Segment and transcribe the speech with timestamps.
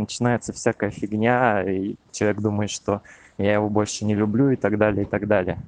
[0.00, 3.02] начинается всякая фигня, и человек думает, что
[3.38, 5.58] я его больше не люблю и так далее, и так далее.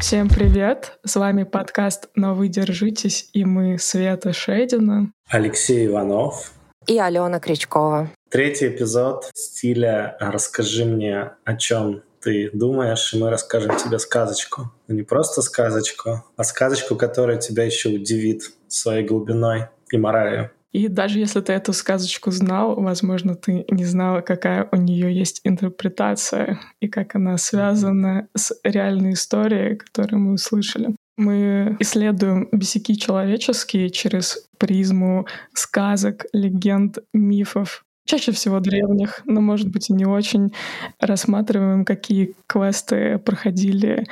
[0.00, 0.98] Всем привет!
[1.04, 6.52] С вами подкаст «Но вы держитесь» и мы Света Шедина, Алексей Иванов
[6.86, 8.10] и Алена Крючкова.
[8.30, 14.72] Третий эпизод стиля «Расскажи мне, о чем ты думаешь, и мы расскажем тебе сказочку.
[14.88, 20.50] Но не просто сказочку, а сказочку, которая тебя еще удивит своей глубиной и моралью.
[20.72, 25.40] И даже если ты эту сказочку знал, возможно, ты не знала, какая у нее есть
[25.44, 30.96] интерпретация и как она связана с реальной историей, которую мы услышали.
[31.16, 39.90] Мы исследуем бесяки человеческие через призму сказок, легенд, мифов, чаще всего древних, но, может быть,
[39.90, 40.52] и не очень.
[40.98, 44.06] Рассматриваем, какие квесты проходили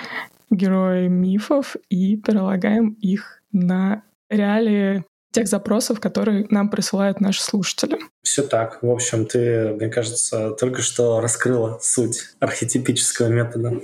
[0.50, 7.98] герои мифов и перелагаем их на реалии тех запросов, которые нам присылают наши слушатели.
[8.22, 8.82] Все так.
[8.82, 13.80] В общем, ты, мне кажется, только что раскрыла суть архетипического метода.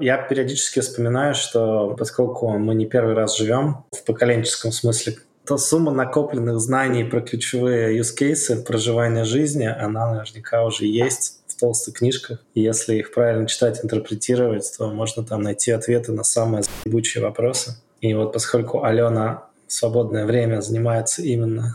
[0.00, 5.92] Я периодически вспоминаю, что поскольку мы не первый раз живем в поколенческом смысле, то сумма
[5.92, 12.44] накопленных знаний про ключевые use cases проживания жизни, она наверняка уже есть в толстых книжках.
[12.54, 17.76] И если их правильно читать, интерпретировать, то можно там найти ответы на самые ебучие вопросы.
[18.00, 21.74] И вот поскольку Алена свободное время занимается именно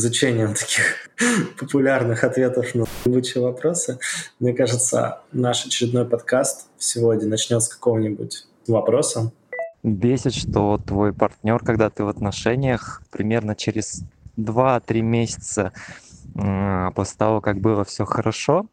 [0.00, 1.10] изучением таких
[1.58, 3.98] популярных ответов на ебучие вопросы.
[4.38, 9.32] Мне кажется, наш очередной подкаст сегодня начнет с какого-нибудь вопроса.
[9.82, 14.02] Бесит, что твой партнер, когда ты в отношениях, примерно через
[14.36, 15.72] 2-3 месяца
[16.94, 18.66] после того, как было все хорошо,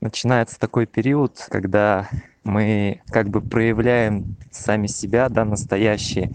[0.00, 2.08] начинается такой период, когда
[2.42, 6.32] мы как бы проявляем сами себя, да, настоящие.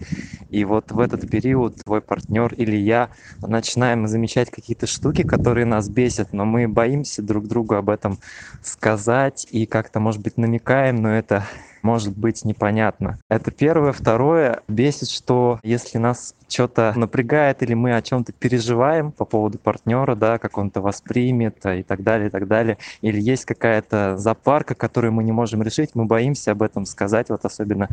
[0.50, 3.10] И вот в этот период твой партнер или я
[3.42, 8.18] начинаем замечать какие-то штуки, которые нас бесят, но мы боимся друг другу об этом
[8.62, 11.44] сказать и как-то, может быть, намекаем, но это
[11.86, 13.20] может быть непонятно.
[13.30, 13.92] Это первое.
[13.92, 20.14] Второе, бесит, что если нас что-то напрягает или мы о чем-то переживаем по поводу партнера,
[20.14, 24.74] да, как он это воспримет и так далее, и так далее, или есть какая-то запарка,
[24.74, 27.88] которую мы не можем решить, мы боимся об этом сказать, вот особенно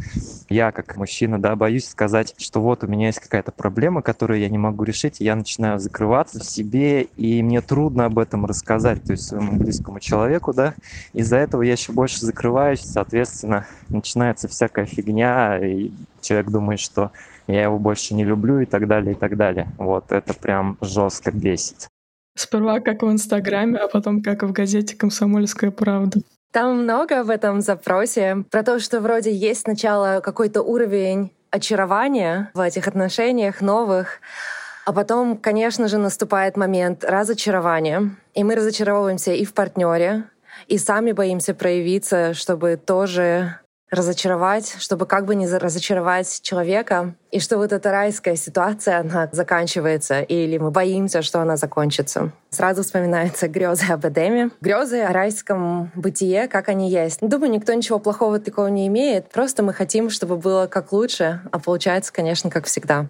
[0.49, 4.49] я как мужчина, да, боюсь сказать, что вот у меня есть какая-то проблема, которую я
[4.49, 9.03] не могу решить, и я начинаю закрываться в себе, и мне трудно об этом рассказать,
[9.03, 10.73] то есть своему близкому человеку, да,
[11.13, 17.11] из-за этого я еще больше закрываюсь, соответственно, начинается всякая фигня, и человек думает, что
[17.47, 19.67] я его больше не люблю и так далее, и так далее.
[19.77, 21.87] Вот это прям жестко бесит.
[22.35, 26.21] Сперва как в Инстаграме, а потом как в газете «Комсомольская правда».
[26.51, 32.59] Там много в этом запросе про то, что вроде есть сначала какой-то уровень очарования в
[32.59, 34.19] этих отношениях новых,
[34.85, 38.15] а потом, конечно же, наступает момент разочарования.
[38.33, 40.25] И мы разочаровываемся и в партнере,
[40.67, 43.57] и сами боимся проявиться, чтобы тоже
[43.93, 50.21] разочаровать, чтобы как бы не разочаровать человека, и что вот эта райская ситуация, она заканчивается,
[50.21, 52.31] или мы боимся, что она закончится.
[52.49, 57.19] Сразу вспоминаются грезы об Эдеме, грезы о райском бытие, как они есть.
[57.21, 61.59] Думаю, никто ничего плохого такого не имеет, просто мы хотим, чтобы было как лучше, а
[61.59, 63.07] получается, конечно, как всегда.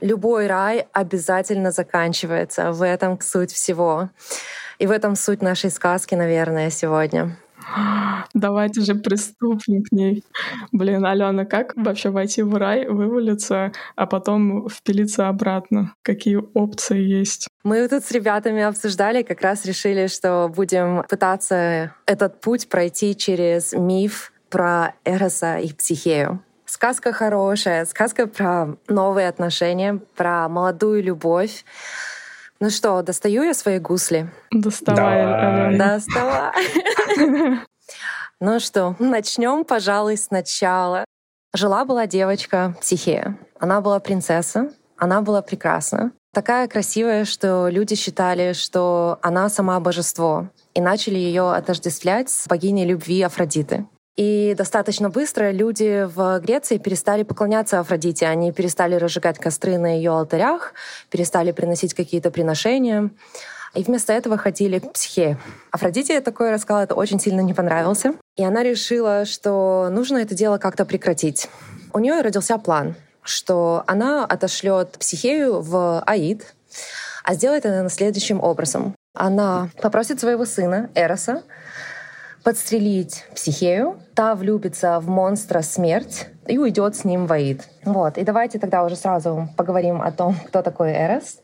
[0.00, 2.72] Любой рай обязательно заканчивается.
[2.72, 4.10] В этом суть всего.
[4.78, 7.36] И в этом суть нашей сказки, наверное, сегодня.
[8.34, 10.24] Давайте же приступим к ней.
[10.72, 15.94] Блин, Алена, как вообще войти в рай, вывалиться, а потом впилиться обратно?
[16.02, 17.48] Какие опции есть?
[17.62, 23.72] Мы тут с ребятами обсуждали, как раз решили, что будем пытаться этот путь пройти через
[23.72, 26.40] миф про Эроса и Психею.
[26.66, 31.64] Сказка хорошая, сказка про новые отношения, про молодую любовь.
[32.64, 34.32] Ну что, достаю я свои гусли?
[34.50, 35.96] Доставай, Алена.
[35.96, 36.52] Доставай.
[38.40, 41.04] Ну что, начнем, пожалуй, сначала.
[41.54, 43.38] Жила-была девочка Психея.
[43.60, 46.12] Она была принцесса, она была прекрасна.
[46.32, 52.86] Такая красивая, что люди считали, что она сама божество, и начали ее отождествлять с богиней
[52.86, 53.86] любви Афродиты.
[54.16, 58.26] И достаточно быстро люди в Греции перестали поклоняться Афродите.
[58.26, 60.72] Они перестали разжигать костры на ее алтарях,
[61.10, 63.10] перестали приносить какие-то приношения.
[63.74, 65.36] И вместо этого ходили к психе.
[65.72, 68.14] Афродите такой рассказал, это очень сильно не понравился.
[68.36, 71.48] И она решила, что нужно это дело как-то прекратить.
[71.92, 76.54] У нее родился план, что она отошлет психею в Аид,
[77.24, 78.94] а сделает это следующим образом.
[79.12, 81.42] Она попросит своего сына Эроса
[82.44, 87.66] подстрелить психею, та влюбится в монстра смерть и уйдет с ним в Аид.
[87.84, 88.18] Вот.
[88.18, 91.40] И давайте тогда уже сразу поговорим о том, кто такой Эрос.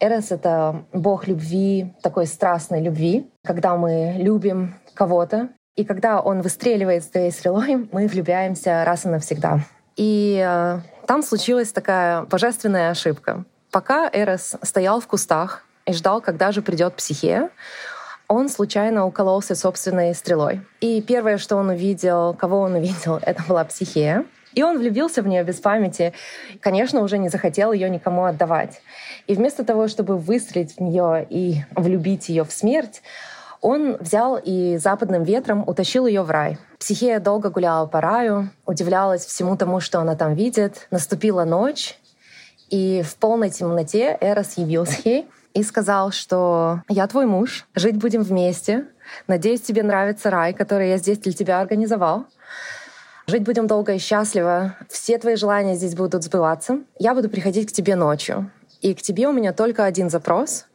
[0.00, 7.04] Эрос— это бог любви, такой страстной любви, когда мы любим кого-то, и когда он выстреливает
[7.04, 9.60] своей стрелой, мы влюбляемся раз и навсегда.
[9.96, 13.44] И э, там случилась такая божественная ошибка.
[13.72, 17.50] Пока Эрос стоял в кустах и ждал, когда же придет психея,
[18.28, 20.60] он случайно укололся собственной стрелой.
[20.80, 24.24] И первое, что он увидел, кого он увидел, это была психея.
[24.54, 26.12] И он влюбился в нее без памяти.
[26.60, 28.80] Конечно, уже не захотел ее никому отдавать.
[29.26, 33.02] И вместо того, чтобы выстрелить в нее и влюбить ее в смерть,
[33.60, 36.58] он взял и западным ветром утащил ее в рай.
[36.78, 40.86] Психея долго гуляла по раю, удивлялась всему тому, что она там видит.
[40.90, 41.98] Наступила ночь,
[42.70, 45.26] и в полной темноте Эрос явился ей
[45.58, 48.86] и сказал, что «Я твой муж, жить будем вместе.
[49.26, 52.26] Надеюсь, тебе нравится рай, который я здесь для тебя организовал.
[53.26, 54.76] Жить будем долго и счастливо.
[54.88, 56.78] Все твои желания здесь будут сбываться.
[56.98, 58.50] Я буду приходить к тебе ночью.
[58.80, 60.66] И к тебе у меня только один запрос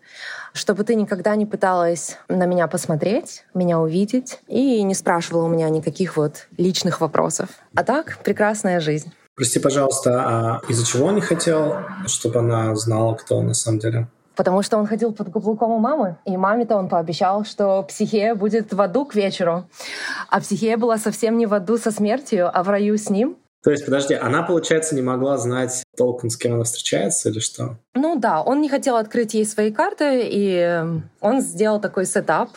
[0.56, 5.68] чтобы ты никогда не пыталась на меня посмотреть, меня увидеть и не спрашивала у меня
[5.70, 7.50] никаких вот личных вопросов.
[7.76, 9.12] А так, прекрасная жизнь.
[9.34, 13.80] Прости, пожалуйста, а из-за чего он не хотел, чтобы она знала, кто он на самом
[13.80, 14.08] деле?
[14.36, 18.74] Потому что он ходил под каблуком у мамы, и маме-то он пообещал, что психея будет
[18.74, 19.66] в аду к вечеру.
[20.30, 23.38] А психея была совсем не в аду со смертью, а в раю с ним.
[23.64, 27.78] То есть, подожди, она, получается, не могла знать толком, с кем она встречается или что?
[27.94, 30.84] Ну да, он не хотел открыть ей свои карты, и
[31.22, 32.50] он сделал такой сетап.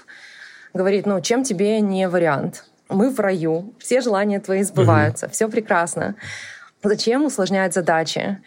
[0.75, 2.65] Говорит, ну чем тебе не вариант?
[2.89, 5.33] Мы в раю, все желания твои сбываются, угу.
[5.33, 6.17] все прекрасно.
[6.83, 8.41] Зачем усложнять задачи?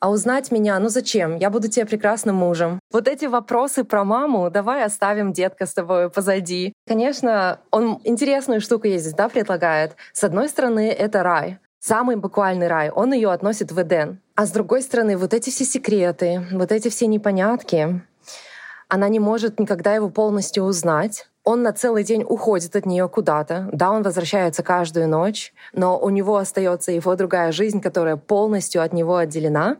[0.00, 1.36] А узнать меня, ну зачем?
[1.36, 2.78] Я буду тебе прекрасным мужем.
[2.92, 6.72] Вот эти вопросы про маму давай оставим, детка, с тобой позади.
[6.86, 9.96] Конечно, он интересную штуку здесь, да, предлагает.
[10.12, 11.58] С одной стороны, это рай.
[11.80, 14.20] Самый буквальный рай, он ее относит в Эден.
[14.34, 18.02] А с другой стороны, вот эти все секреты, вот эти все непонятки,
[18.88, 23.70] она не может никогда его полностью узнать он на целый день уходит от нее куда-то.
[23.72, 28.92] Да, он возвращается каждую ночь, но у него остается его другая жизнь, которая полностью от
[28.92, 29.78] него отделена.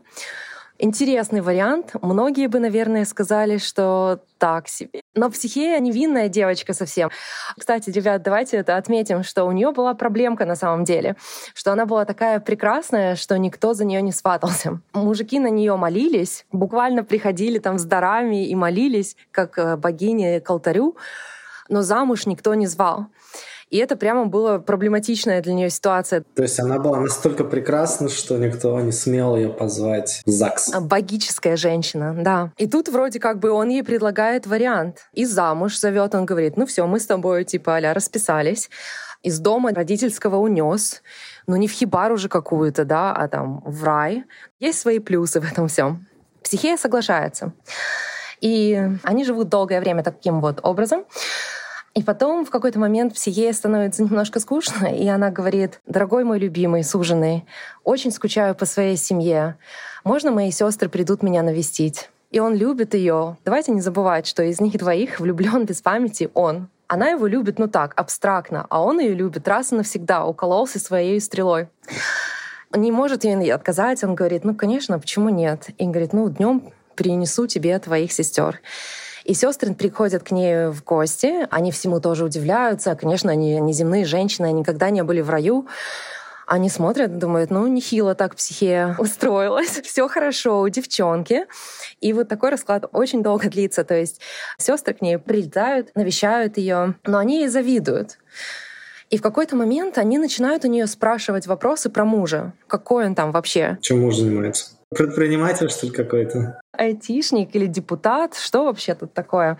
[0.79, 1.91] Интересный вариант.
[2.01, 5.01] Многие бы, наверное, сказали, что так себе.
[5.13, 7.11] Но Психея невинная девочка совсем.
[7.55, 11.17] Кстати, ребят, давайте это отметим, что у нее была проблемка на самом деле,
[11.53, 14.81] что она была такая прекрасная, что никто за нее не сватался.
[14.93, 20.49] Мужики на нее молились, буквально приходили там с дарами и молились, как э, богини к
[20.49, 20.95] алтарю,
[21.69, 23.07] но замуж никто не звал.
[23.69, 26.23] И это прямо была проблематичная для нее ситуация.
[26.35, 30.73] То есть она была настолько прекрасна, что никто не смел ее позвать в ЗАГС.
[30.73, 32.51] А, богическая женщина, да.
[32.57, 35.09] И тут вроде как бы он ей предлагает вариант.
[35.13, 38.69] И замуж зовет, он говорит, ну все, мы с тобой типа а расписались.
[39.21, 41.03] Из дома родительского унес.
[41.45, 44.23] Ну не в хибар уже какую-то, да, а там в рай.
[44.59, 46.07] Есть свои плюсы в этом всем.
[46.43, 47.53] Психея соглашается.
[48.41, 51.05] И они живут долгое время таким вот образом.
[51.99, 56.81] И потом в какой-то момент психее становится немножко скучно, и она говорит, дорогой мой любимый,
[56.81, 57.45] суженый,
[57.83, 59.57] очень скучаю по своей семье.
[60.05, 62.09] Можно мои сестры придут меня навестить?
[62.31, 63.35] И он любит ее.
[63.43, 66.69] Давайте не забывать, что из них двоих влюблен без памяти он.
[66.87, 71.19] Она его любит, ну так, абстрактно, а он ее любит раз и навсегда, укололся своей
[71.19, 71.67] стрелой.
[72.73, 75.67] Не может ей отказать, он говорит, ну, конечно, почему нет?
[75.77, 78.61] И говорит, ну, днем принесу тебе твоих сестер.
[79.23, 82.95] И сестры приходят к ней в гости, они всему тоже удивляются.
[82.95, 85.67] Конечно, они неземные женщины, они никогда не были в раю.
[86.49, 91.45] Они смотрят, думают, ну, нехило так психия устроилась, все хорошо у девчонки.
[92.01, 93.83] И вот такой расклад очень долго длится.
[93.83, 94.19] То есть
[94.57, 98.17] сестры к ней прилетают, навещают ее, но они ей завидуют.
[99.11, 102.53] И в какой-то момент они начинают у нее спрашивать вопросы про мужа.
[102.67, 103.77] Какой он там вообще?
[103.81, 104.78] Чем муж занимается?
[104.95, 106.61] Предприниматель, что ли, какой-то?
[106.71, 108.35] Айтишник или депутат?
[108.35, 109.59] Что вообще тут такое?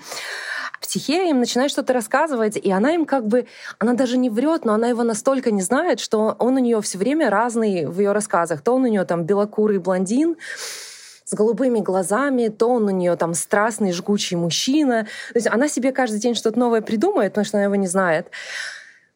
[0.81, 3.45] Психея им начинает что-то рассказывать, и она им как бы,
[3.77, 6.98] она даже не врет, но она его настолько не знает, что он у нее все
[6.98, 8.62] время разный в ее рассказах.
[8.62, 10.36] То он у нее там белокурый блондин,
[11.25, 15.03] с голубыми глазами, то он у нее там страстный, жгучий мужчина.
[15.31, 18.31] То есть она себе каждый день что-то новое придумает, потому что она его не знает.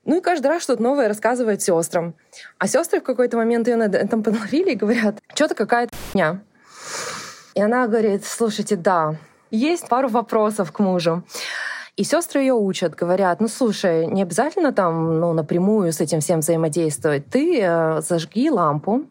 [0.05, 2.13] Ну и каждый раз что-то новое рассказывает сестрам.
[2.57, 6.39] А сестры в какой-то момент ее на этом подловили и говорят, что-то какая-то хуйня.
[7.55, 9.15] И она говорит, слушайте, да,
[9.51, 11.23] есть пару вопросов к мужу.
[11.95, 16.39] И сестры ее учат, говорят, ну слушай, не обязательно там ну, напрямую с этим всем
[16.39, 17.27] взаимодействовать.
[17.29, 19.03] Ты э, зажги лампу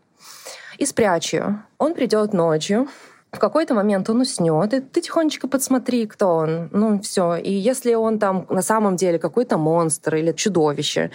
[0.78, 1.62] и спрячь ее.
[1.78, 2.88] Он придет ночью,
[3.32, 6.68] В какой-то момент он уснет, и ты тихонечко подсмотри, кто он.
[6.72, 7.36] Ну, все.
[7.36, 11.10] И если он там на самом деле какой-то монстр или чудовище,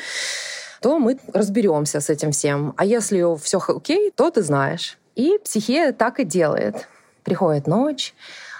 [0.81, 2.73] то мы разберемся с этим всем.
[2.77, 4.97] А если все окей, то ты знаешь.
[5.17, 6.87] И психия так и делает.
[7.23, 8.13] Приходит ночь,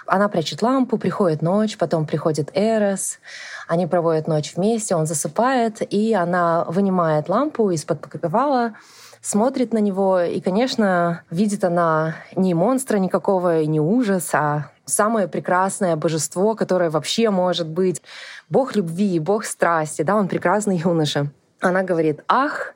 [0.06, 3.20] она прячет лампу, приходит ночь, потом приходит Эрос,
[3.68, 8.72] они проводят ночь вместе, он засыпает, и она вынимает лампу из-под покрывала,
[9.20, 15.28] смотрит на него, и, конечно, видит она не монстра никакого, и не ужас, а самое
[15.28, 18.02] прекрасное божество, которое вообще может быть.
[18.50, 21.30] Бог любви, бог страсти, да, он прекрасный юноша.
[21.60, 22.74] Она говорит «ах»,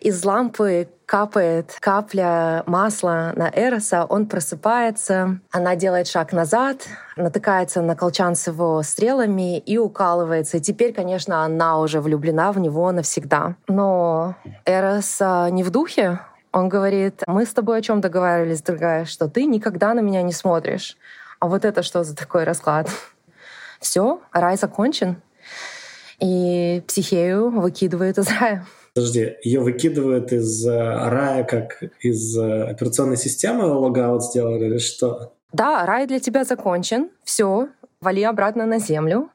[0.00, 6.86] из лампы капает капля масла на Эроса, он просыпается, она делает шаг назад,
[7.16, 10.56] натыкается на колчан с его стрелами и укалывается.
[10.56, 13.54] И теперь, конечно, она уже влюблена в него навсегда.
[13.68, 14.34] Но
[14.64, 16.20] Эрос а, не в духе,
[16.52, 20.32] он говорит, мы с тобой о чем договаривались, дорогая, что ты никогда на меня не
[20.32, 20.96] смотришь.
[21.38, 22.88] А вот это что за такой расклад?
[23.80, 25.20] Все, рай закончен.
[26.18, 28.64] И психею выкидывает из рая.
[28.96, 35.34] Подожди, ее выкидывают из э, рая как из э, операционной системы логаут сделали или что?
[35.52, 37.10] Да, рай для тебя закончен.
[37.22, 37.68] Все,
[38.00, 39.28] вали обратно на землю.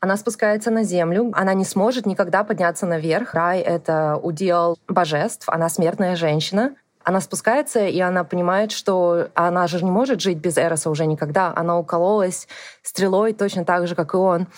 [0.00, 3.32] Она спускается на землю, она не сможет никогда подняться наверх.
[3.32, 6.74] Рай— это удел божеств, она смертная женщина.
[7.04, 11.52] Она спускается, и она понимает, что она же не может жить без Эроса уже никогда.
[11.54, 12.48] Она укололась
[12.82, 14.48] стрелой точно так же, как и он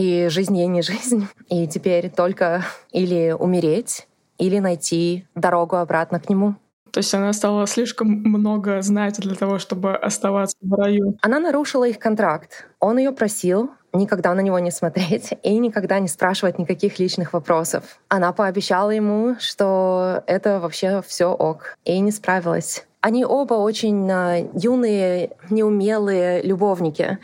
[0.00, 1.28] и жизнь ей не жизнь.
[1.48, 6.54] И теперь только или умереть, или найти дорогу обратно к нему.
[6.90, 11.16] То есть она стала слишком много знать для того, чтобы оставаться в раю.
[11.20, 12.66] Она нарушила их контракт.
[12.80, 17.98] Он ее просил никогда на него не смотреть и никогда не спрашивать никаких личных вопросов.
[18.08, 22.86] Она пообещала ему, что это вообще все ок, и не справилась.
[23.02, 27.18] Они оба очень а, юные, неумелые любовники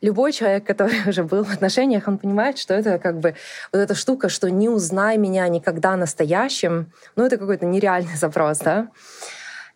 [0.00, 3.34] любой человек, который уже был в отношениях, он понимает, что это как бы
[3.72, 8.88] вот эта штука, что не узнай меня никогда настоящим, ну это какой-то нереальный запрос, да.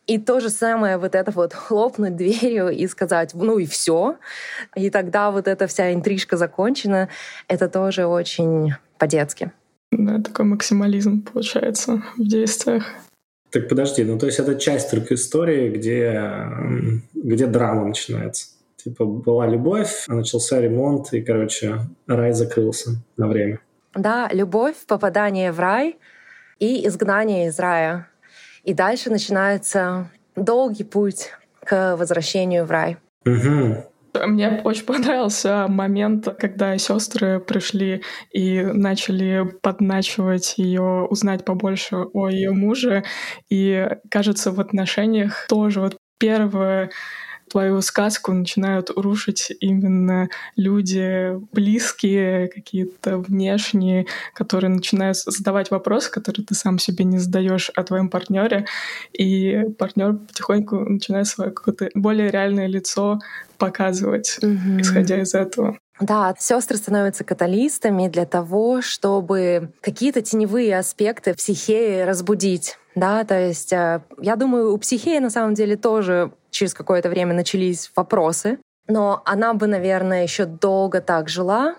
[0.07, 4.17] И то же самое вот это вот хлопнуть дверью и сказать, ну и все.
[4.75, 7.09] И тогда вот эта вся интрижка закончена.
[7.49, 9.51] Это тоже очень по-детски.
[9.91, 12.85] Да, такой максимализм получается в действиях.
[13.51, 16.21] Так подожди, ну то есть это часть только истории, где,
[17.15, 18.54] где драма начинается.
[18.85, 23.61] Типа была любовь, а начался ремонт, и, короче, рай закрылся на время.
[23.95, 25.97] Да, любовь, попадание в рай
[26.59, 28.09] и изгнание из рая.
[28.63, 31.31] И дальше начинается долгий путь
[31.65, 32.99] к возвращению в рай.
[33.25, 33.85] Угу.
[34.27, 42.53] Мне очень понравился момент, когда сестры пришли и начали подначивать ее, узнать побольше о ее
[42.53, 43.03] муже.
[43.49, 46.91] И кажется, в отношениях тоже вот первое
[47.55, 56.57] твою сказку начинают рушить именно люди близкие, какие-то внешние, которые начинают задавать вопросы, которые ты
[56.57, 58.67] сам себе не задаешь о твоем партнере,
[59.13, 63.21] и партнер потихоньку начинает свое какое-то более реальное лицо
[63.57, 64.81] показывать, mm-hmm.
[64.81, 65.79] исходя из этого.
[66.01, 72.79] Да, сестры становятся каталистами для того, чтобы какие-то теневые аспекты психеи разбудить.
[72.97, 77.35] Да, то есть э, я думаю, у психеи на самом деле тоже через какое-то время
[77.35, 81.75] начались вопросы, но она бы, наверное, еще долго так жила.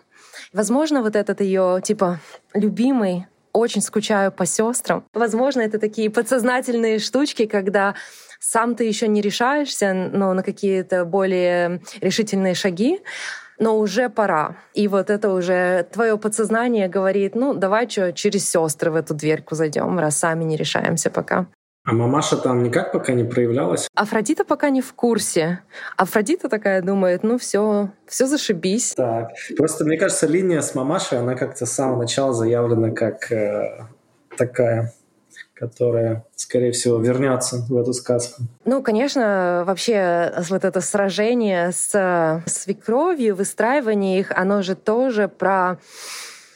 [0.53, 2.19] Возможно, вот этот ее типа
[2.53, 5.05] любимый очень скучаю по сестрам.
[5.13, 7.95] Возможно, это такие подсознательные штучки, когда
[8.39, 12.99] сам ты еще не решаешься но на какие-то более решительные шаги,
[13.57, 14.57] но уже пора.
[14.73, 19.55] И вот это уже твое подсознание говорит, ну давай что, через сестры в эту дверьку
[19.55, 21.47] зайдем, раз сами не решаемся пока.
[21.85, 23.87] А мамаша там никак пока не проявлялась?
[23.93, 25.59] Афродита пока не в курсе.
[25.97, 28.93] Афродита такая думает, ну все, все зашибись.
[28.95, 33.85] Так, просто мне кажется, линия с мамашей, она как-то с самого начала заявлена как э,
[34.35, 34.93] такая
[35.53, 38.43] которая, скорее всего, вернется в эту сказку.
[38.65, 45.77] Ну, конечно, вообще вот это сражение с свекровью, выстраивание их, оно же тоже про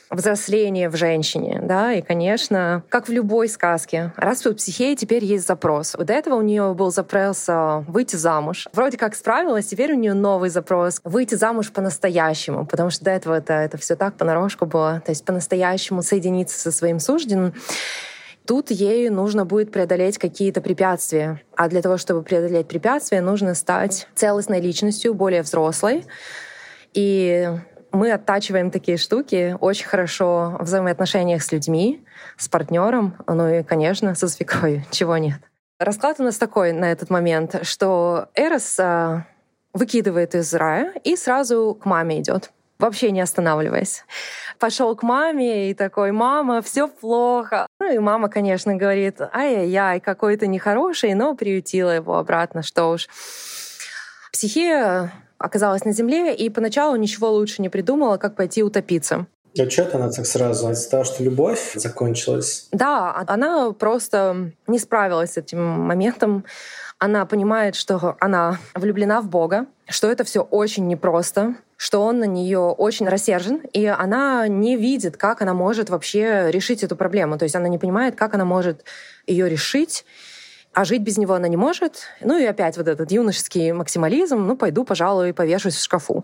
[0.09, 5.45] взросление в женщине, да, и, конечно, как в любой сказке, раз у психеи теперь есть
[5.45, 5.95] запрос.
[5.97, 8.67] До этого у нее был запрос а, выйти замуж.
[8.73, 13.35] Вроде как справилась, теперь у нее новый запрос— выйти замуж по-настоящему, потому что до этого
[13.35, 17.53] это, это все так понарошку было, то есть по-настоящему соединиться со своим сужденным.
[18.47, 21.43] Тут ей нужно будет преодолеть какие-то препятствия.
[21.55, 26.05] А для того, чтобы преодолеть препятствия, нужно стать целостной личностью, более взрослой.
[26.95, 27.47] И
[27.91, 32.05] мы оттачиваем такие штуки очень хорошо в взаимоотношениях с людьми,
[32.37, 35.39] с партнером, ну и, конечно, со свекровью, чего нет.
[35.79, 39.25] Расклад у нас такой на этот момент, что Эрос а,
[39.73, 44.05] выкидывает из рая и сразу к маме идет вообще не останавливаясь.
[44.57, 47.67] Пошел к маме и такой, мама, все плохо.
[47.79, 53.07] Ну и мама, конечно, говорит, ай-яй-яй, какой то нехороший, но приютила его обратно, что уж.
[54.31, 59.25] Психия оказалась на земле и поначалу ничего лучше не придумала, как пойти утопиться.
[59.57, 60.69] А что она так сразу?
[60.69, 62.67] Из-за того, что любовь закончилась?
[62.71, 66.45] Да, она просто не справилась с этим моментом.
[66.99, 72.25] Она понимает, что она влюблена в Бога, что это все очень непросто, что он на
[72.25, 77.37] нее очень рассержен, и она не видит, как она может вообще решить эту проблему.
[77.37, 78.83] То есть она не понимает, как она может
[79.25, 80.05] ее решить,
[80.73, 82.03] а жить без него она не может.
[82.21, 86.23] Ну и опять вот этот юношеский максимализм, ну пойду, пожалуй, повешусь в шкафу.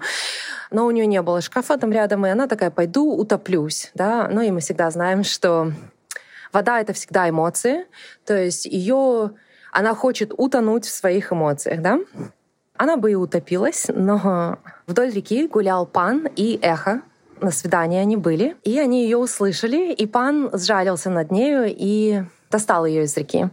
[0.72, 3.92] Но у нее не было шкафа там рядом, и она такая, пойду утоплюсь.
[3.96, 4.28] Да?
[4.32, 5.72] Ну и мы всегда знаем, что
[6.54, 7.86] вода— это всегда эмоции,
[8.25, 9.32] то есть ее
[9.72, 12.00] она хочет утонуть в своих эмоциях, да?
[12.78, 17.02] Она бы и утопилась, но вдоль реки гулял пан и эхо.
[17.42, 22.86] На свидании они были, и они ее услышали, и пан сжалился над нею и достал
[22.86, 23.50] ее из реки.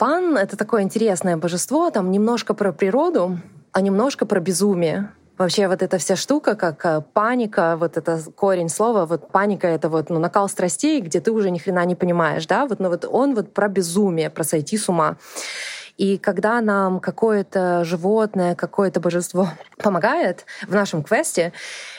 [0.00, 3.38] Пан— это такое интересное божество, там немножко про природу,
[3.70, 5.10] а немножко про безумие.
[5.36, 9.90] Вообще вот эта вся штука, как э, паника, вот это корень слова, вот паника— это
[9.90, 13.04] вот ну, накал страстей, где ты уже ни хрена не понимаешь, да, вот, но вот
[13.04, 15.18] он вот про безумие, про сойти с ума.
[15.96, 21.52] И когда нам какое-то животное, какое-то божество помогает в нашем квесте,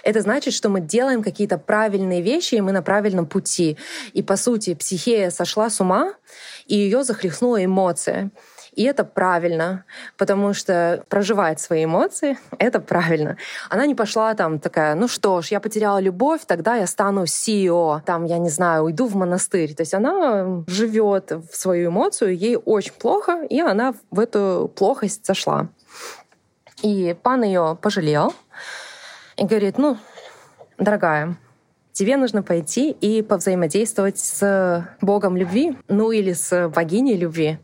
[0.04, 3.78] это значит, что мы делаем какие-то правильные вещи, и мы на правильном пути.
[4.14, 6.14] И, по сути, психея сошла с ума,
[6.66, 8.32] и ее захлестнула эмоция.
[8.74, 9.84] И это правильно,
[10.18, 13.38] потому что проживать свои эмоции— это правильно.
[13.70, 18.02] Она не пошла там такая, ну что ж, я потеряла любовь, тогда я стану CEO,
[18.06, 19.74] там, я не знаю, уйду в монастырь.
[19.74, 25.26] То есть она живет в свою эмоцию, ей очень плохо, и она в эту плохость
[25.26, 25.68] зашла.
[26.82, 28.34] И пан ее пожалел
[29.36, 29.98] и говорит, ну,
[30.78, 31.36] дорогая,
[31.92, 37.60] тебе нужно пойти и повзаимодействовать с Богом любви, ну или с богиней любви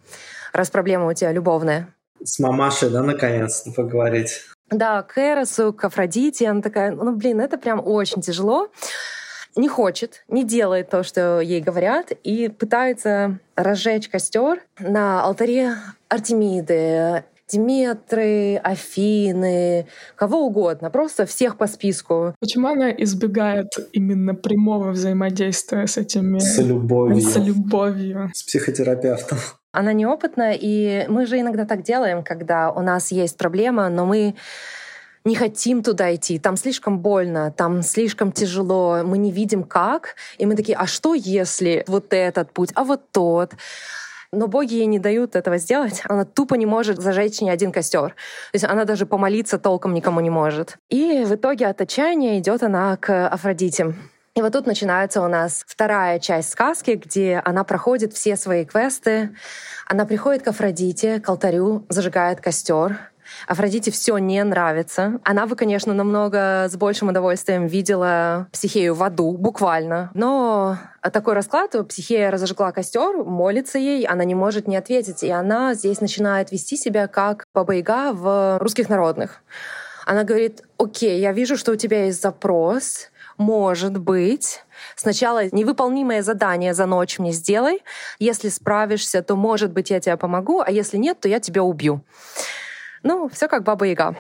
[0.54, 1.94] раз проблема у тебя любовная.
[2.24, 4.42] С мамашей, да, наконец-то поговорить.
[4.70, 6.50] Да, к Эросу, к Афродите.
[6.50, 8.70] Она такая, ну, блин, это прям очень тяжело.
[9.56, 15.74] Не хочет, не делает то, что ей говорят, и пытается разжечь костер на алтаре
[16.10, 22.36] Артемиды, Диметры, Афины, кого угодно, просто всех по списку.
[22.40, 26.40] Почему она избегает именно прямого взаимодействия с этими...
[26.40, 27.22] С любовью.
[27.22, 28.30] С любовью.
[28.34, 29.38] С психотерапевтом.
[29.78, 34.34] Она неопытна, и мы же иногда так делаем, когда у нас есть проблема, но мы
[35.24, 40.48] не хотим туда идти, там слишком больно, там слишком тяжело, мы не видим как, и
[40.48, 43.52] мы такие, а что если вот этот путь, а вот тот?
[44.32, 46.02] Но боги ей не дают этого сделать.
[46.06, 48.10] Она тупо не может зажечь ни один костер.
[48.10, 50.78] То есть она даже помолиться толком никому не может.
[50.90, 53.94] И в итоге от отчаяния идет она к Афродите.
[54.38, 59.36] И вот тут начинается у нас вторая часть сказки, где она проходит все свои квесты.
[59.88, 63.00] Она приходит к Афродите, к алтарю, зажигает костер.
[63.48, 65.20] Афродите все не нравится.
[65.24, 70.12] Она бы, конечно, намного с большим удовольствием видела психею в аду, буквально.
[70.14, 75.24] Но такой расклад, психея разожгла костер, молится ей, она не может не ответить.
[75.24, 79.42] И она здесь начинает вести себя как баба в русских народных.
[80.06, 84.64] Она говорит, окей, я вижу, что у тебя есть запрос, может быть,
[84.96, 87.84] сначала невыполнимое задание за ночь мне сделай.
[88.20, 92.02] Если справишься, то, может быть, я тебе помогу, а если нет, то я тебя убью.
[93.04, 94.16] Ну, все как баба Яга.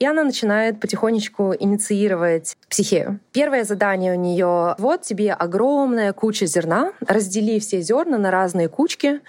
[0.00, 3.20] И она начинает потихонечку инициировать психею.
[3.32, 9.20] Первое задание у нее: вот тебе огромная куча зерна, раздели все зерна на разные кучки.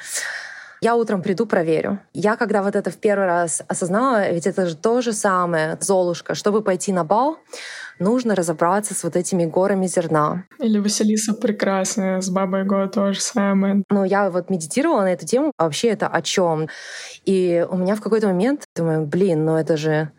[0.81, 1.99] Я утром приду, проверю.
[2.13, 6.35] Я когда вот это в первый раз осознала, ведь это же то же самое, Золушка,
[6.35, 7.37] чтобы пойти на бал,
[7.99, 10.45] нужно разобраться с вот этими горами зерна.
[10.59, 13.83] Или Василиса Прекрасная с Бабой Го то же самое.
[13.89, 16.69] Ну, я вот медитировала на эту тему, а вообще это о чем?
[17.25, 20.11] И у меня в какой-то момент, думаю, блин, ну это же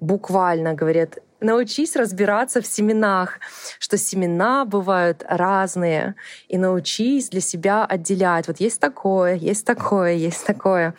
[0.00, 3.38] буквально, говорят, научись разбираться в семенах,
[3.78, 6.14] что семена бывают разные,
[6.48, 8.46] и научись для себя отделять.
[8.48, 10.94] Вот есть такое, есть такое, есть такое.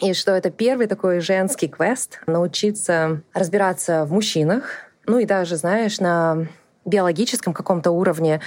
[0.00, 6.00] И что это первый такой женский квест— научиться разбираться в мужчинах, ну и даже, знаешь,
[6.00, 6.46] на
[6.84, 8.40] биологическом каком-то уровне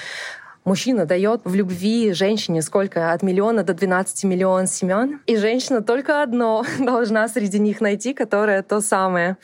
[0.65, 3.11] Мужчина дает в любви женщине сколько?
[3.11, 5.19] От миллиона до 12 миллионов семян.
[5.25, 9.35] И женщина только одно должна среди них найти, которое то самое.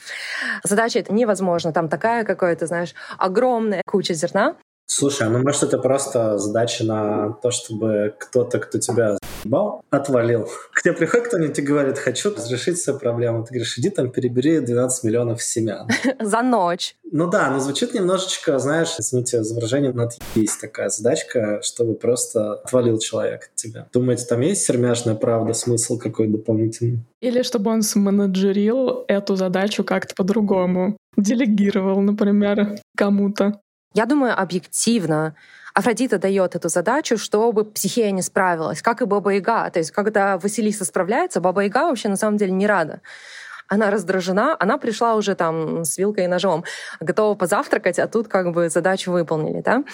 [0.64, 1.72] Задача это невозможно.
[1.72, 4.56] Там такая какая-то, знаешь, огромная куча зерна.
[4.92, 10.48] Слушай, а ну может это просто задача на то, чтобы кто-то, кто тебя бал, отвалил.
[10.72, 13.44] К тебе приходит кто-нибудь и говорит, хочу разрешить свою проблему.
[13.44, 15.88] Ты говоришь, иди там перебери 12 миллионов семян.
[16.20, 16.96] За ночь.
[17.12, 22.54] Ну да, но звучит немножечко, знаешь, извините за выражение, но есть такая задачка, чтобы просто
[22.54, 23.88] отвалил человек от тебя.
[23.92, 26.98] Думаете, там есть сермяжная правда, смысл какой дополнительный?
[27.20, 30.96] Или чтобы он сменеджерил эту задачу как-то по-другому.
[31.16, 33.60] Делегировал, например, кому-то.
[33.92, 35.34] Я думаю, объективно
[35.74, 39.68] Афродита дает эту задачу, чтобы психея не справилась, как и Баба Яга.
[39.70, 43.00] То есть, когда Василиса справляется, Баба Яга вообще на самом деле не рада.
[43.68, 46.64] Она раздражена, она пришла уже там с вилкой и ножом,
[46.98, 49.84] готова позавтракать, а тут как бы задачу выполнили, да.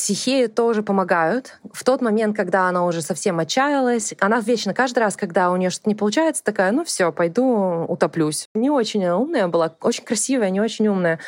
[0.00, 1.58] Психеи тоже помогают.
[1.74, 5.68] В тот момент, когда она уже совсем отчаялась, она вечно каждый раз, когда у нее
[5.68, 8.48] что-то не получается, такая, ну все, пойду утоплюсь.
[8.54, 11.18] Не очень умная была, очень красивая, не очень умная.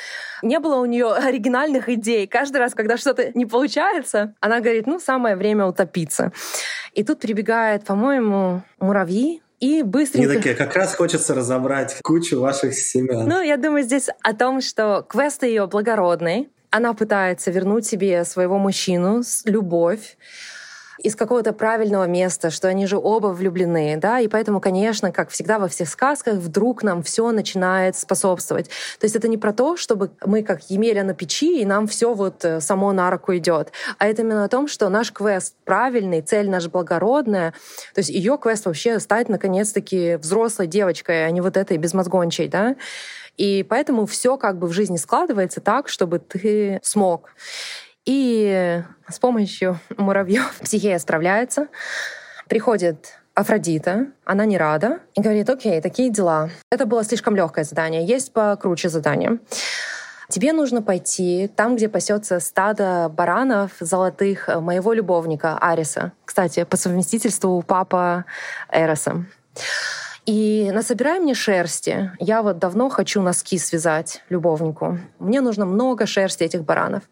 [0.40, 2.26] Не было у нее оригинальных идей.
[2.26, 6.32] Каждый раз, когда что-то не получается, она говорит, ну самое время утопиться.
[6.94, 10.30] И тут прибегает, по-моему, муравьи, и быстренько...
[10.30, 13.28] Не такие, как раз хочется разобрать кучу ваших семян.
[13.28, 18.58] Ну, я думаю здесь о том, что квест ее благородный, она пытается вернуть себе своего
[18.58, 20.16] мужчину, любовь,
[21.02, 25.58] из какого-то правильного места, что они же оба влюблены, да, и поэтому, конечно, как всегда
[25.58, 28.68] во всех сказках, вдруг нам все начинает способствовать.
[29.00, 32.14] То есть это не про то, чтобы мы как Емеля на печи, и нам все
[32.14, 36.22] вот э, само на руку идет, а это именно о том, что наш квест правильный,
[36.22, 37.52] цель наша благородная,
[37.94, 42.76] то есть ее квест вообще стать наконец-таки взрослой девочкой, а не вот этой безмозгончей, да,
[43.36, 47.30] и поэтому все как бы в жизни складывается так, чтобы ты смог.
[48.04, 51.68] И с помощью муравьев психея справляется.
[52.48, 56.50] Приходит Афродита, она не рада, и говорит, окей, такие дела.
[56.70, 59.38] Это было слишком легкое задание, есть покруче задание.
[60.28, 66.12] Тебе нужно пойти там, где пасется стадо баранов золотых моего любовника Ариса.
[66.24, 68.24] Кстати, по совместительству папа
[68.70, 69.26] Эроса.
[70.24, 72.12] И насобирай мне шерсти.
[72.20, 74.98] Я вот давно хочу носки связать любовнику.
[75.18, 77.02] Мне нужно много шерсти этих баранов.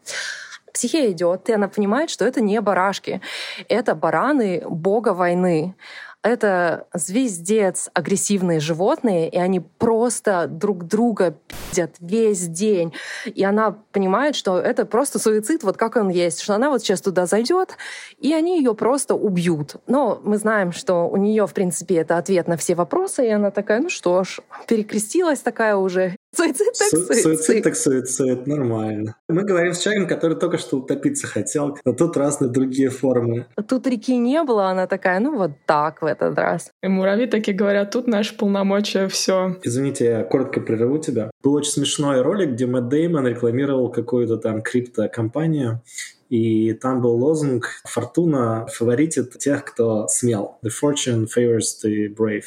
[0.72, 3.20] Психея идет, и она понимает, что это не барашки,
[3.68, 5.74] это бараны бога войны
[6.22, 12.92] это звездец агрессивные животные, и они просто друг друга пиздят весь день.
[13.24, 17.00] И она понимает, что это просто суицид, вот как он есть, что она вот сейчас
[17.00, 17.76] туда зайдет,
[18.18, 19.76] и они ее просто убьют.
[19.86, 23.50] Но мы знаем, что у нее, в принципе, это ответ на все вопросы, и она
[23.50, 26.16] такая, ну что ж, перекрестилась такая уже.
[26.34, 27.22] Суицид так суицид.
[27.22, 29.16] Суицид так суицид, нормально.
[29.28, 33.46] Мы говорим с человеком, который только что утопиться хотел, но тут разные другие формы.
[33.68, 36.70] Тут реки не было, она такая, ну вот так, этот раз.
[36.82, 39.56] И муравьи такие говорят, тут наши полномочия, все.
[39.62, 41.30] Извините, я коротко прерву тебя.
[41.42, 45.82] Был очень смешной ролик, где Мэтт Деймон рекламировал какую-то там криптокомпанию,
[46.28, 50.58] и там был лозунг «Фортуна фаворитит тех, кто смел».
[50.62, 52.44] «The fortune favors the brave».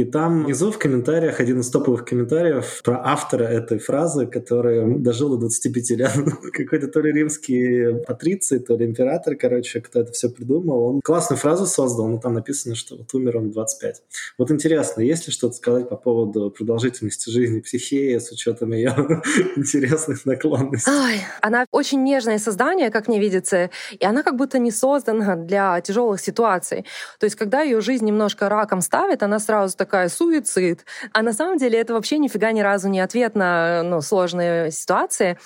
[0.00, 5.28] И там внизу в комментариях один из топовых комментариев про автора этой фразы, который дожил
[5.30, 6.12] до 25 лет.
[6.54, 10.84] Какой-то то ли римский патриций, то ли император, короче, кто это все придумал.
[10.84, 14.02] Он классную фразу создал, но там написано, что вот умер он в 25.
[14.38, 18.94] Вот интересно, есть ли что-то сказать по поводу продолжительности жизни психеи с учетом ее
[19.56, 20.90] интересных наклонностей?
[20.90, 25.78] Ой, она очень нежное создание, как мне видится, и она как будто не создана для
[25.82, 26.86] тяжелых ситуаций.
[27.18, 30.86] То есть, когда ее жизнь немножко раком ставит, она сразу так такая суицид.
[31.12, 35.36] А на самом деле это вообще нифига ни разу не ответ на ну, сложные ситуации.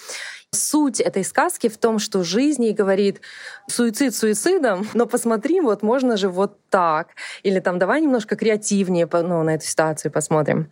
[0.50, 3.22] Суть этой сказки в том, что жизнь ей говорит
[3.66, 7.08] суицид суицидом, но посмотри, вот можно же вот так.
[7.42, 10.70] Или там давай немножко креативнее ну, на эту ситуацию посмотрим.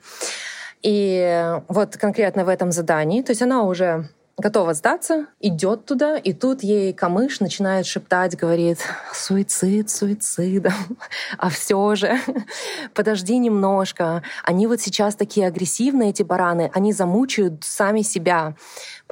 [0.83, 4.09] И вот конкретно в этом задании, то есть она уже
[4.43, 8.79] готова сдаться, идет туда, и тут ей камыш начинает шептать, говорит,
[9.15, 10.75] суицид, суицидом,
[11.39, 12.19] а все же,
[12.95, 18.55] подожди немножко, они вот сейчас такие агрессивные, эти бараны, они замучают сами себя.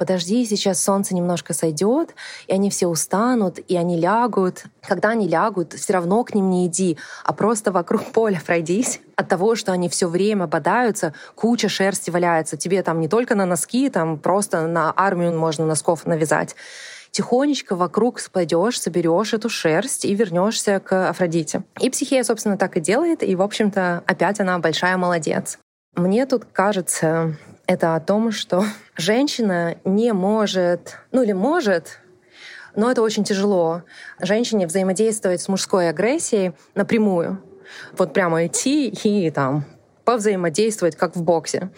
[0.01, 2.15] Подожди, сейчас солнце немножко сойдет,
[2.47, 4.63] и они все устанут, и они лягут.
[4.81, 8.99] Когда они лягут, все равно к ним не иди, а просто вокруг поля пройдись.
[9.15, 12.57] От того, что они все время бодаются, куча шерсти валяется.
[12.57, 16.55] Тебе там не только на носки, там просто на армию можно носков навязать
[17.11, 21.61] тихонечко вокруг пойдешь, соберешь эту шерсть и вернешься к Афродите.
[21.79, 25.59] И психея, собственно, так и делает, и, в общем-то, опять она большая молодец.
[25.95, 27.35] Мне тут кажется,
[27.67, 28.63] это о том, что
[28.97, 31.99] женщина не может, ну или может,
[32.75, 33.83] но это очень тяжело,
[34.19, 37.43] женщине взаимодействовать с мужской агрессией напрямую.
[37.97, 39.65] Вот прямо идти и там
[40.05, 41.69] повзаимодействовать, как в боксе.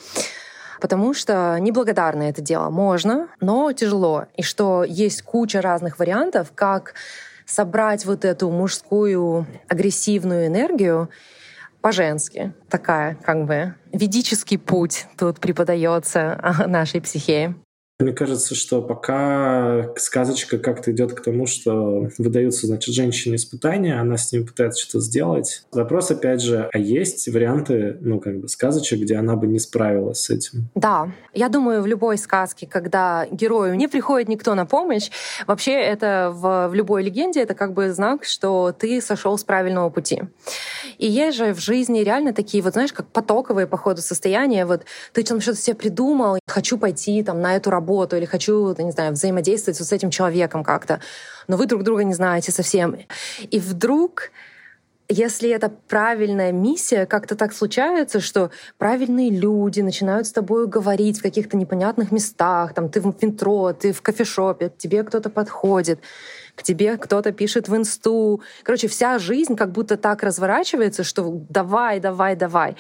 [0.82, 2.70] потому что неблагодарно это дело.
[2.70, 4.26] Можно, но тяжело.
[4.36, 6.96] И что есть куча разных вариантов, как
[7.46, 11.10] собрать вот эту мужскую агрессивную энергию
[11.84, 12.54] по-женски.
[12.70, 17.56] Такая как бы ведический путь тут преподается нашей психее.
[18.00, 24.18] Мне кажется, что пока сказочка как-то идет к тому, что выдаются, значит, женщине испытания, она
[24.18, 25.64] с ними пытается что-то сделать.
[25.72, 30.22] Вопрос, опять же, а есть варианты, ну, как бы, сказочек, где она бы не справилась
[30.22, 30.70] с этим?
[30.74, 31.12] Да.
[31.36, 35.12] Я думаю, в любой сказке, когда герою не приходит никто на помощь,
[35.46, 39.92] вообще это в, в любой легенде это как бы знак, что ты сошел с правильного
[39.92, 40.24] пути.
[40.98, 44.66] И есть же в жизни реально такие, вот знаешь, как потоковые по ходу состояния.
[44.66, 48.74] Вот ты там что-то себе придумал, хочу пойти там на эту работу, работу или хочу,
[48.78, 51.00] не знаю, взаимодействовать вот с этим человеком как-то,
[51.48, 52.96] но вы друг друга не знаете совсем.
[53.52, 54.32] И вдруг
[55.10, 61.22] если это правильная миссия, как-то так случается, что правильные люди начинают с тобой говорить в
[61.22, 66.00] каких-то непонятных местах, там ты в метро, ты в кофешопе, к тебе кто-то подходит,
[66.56, 68.42] к тебе кто-то пишет в инсту.
[68.64, 72.76] Короче, вся жизнь как будто так разворачивается, что давай, давай, давай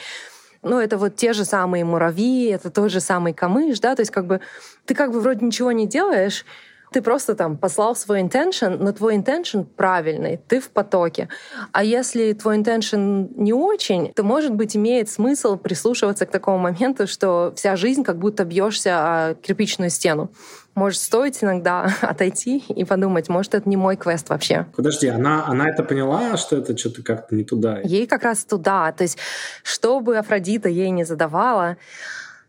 [0.63, 4.11] ну, это вот те же самые муравьи, это тот же самый камыш, да, то есть
[4.11, 4.41] как бы
[4.85, 6.45] ты как бы вроде ничего не делаешь,
[6.93, 11.27] ты просто там послал свой intention, но твой intention правильный, ты в потоке.
[11.71, 17.07] А если твой intention не очень, то, может быть, имеет смысл прислушиваться к такому моменту,
[17.07, 20.31] что вся жизнь как будто бьешься о кирпичную стену.
[20.75, 24.67] Может, стоит иногда отойти и подумать, может, это не мой квест вообще.
[24.75, 27.79] Подожди, она, она это поняла, что это что-то как-то не туда?
[27.83, 28.91] Ей как раз туда.
[28.91, 29.17] То есть,
[29.63, 31.77] что бы Афродита ей не задавала,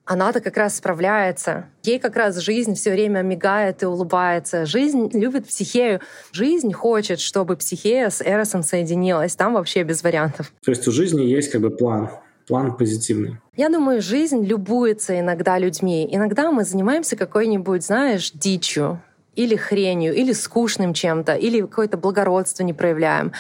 [0.07, 1.67] она-то как раз справляется.
[1.83, 4.67] Ей как раз жизнь все время мигает и улыбается.
[4.67, 6.01] Жизнь любит психею.
[6.33, 9.35] Жизнь хочет, чтобы психея с Эросом соединилась.
[9.35, 10.53] Там вообще без вариантов.
[10.65, 12.11] То есть у жизни есть как бы план,
[12.47, 13.39] план позитивный.
[13.57, 16.07] Я думаю, жизнь любуется иногда людьми.
[16.11, 19.01] Иногда мы занимаемся какой-нибудь, знаешь, дичью
[19.37, 23.33] или хренью, или скучным чем-то, или какое-то благородство не проявляем.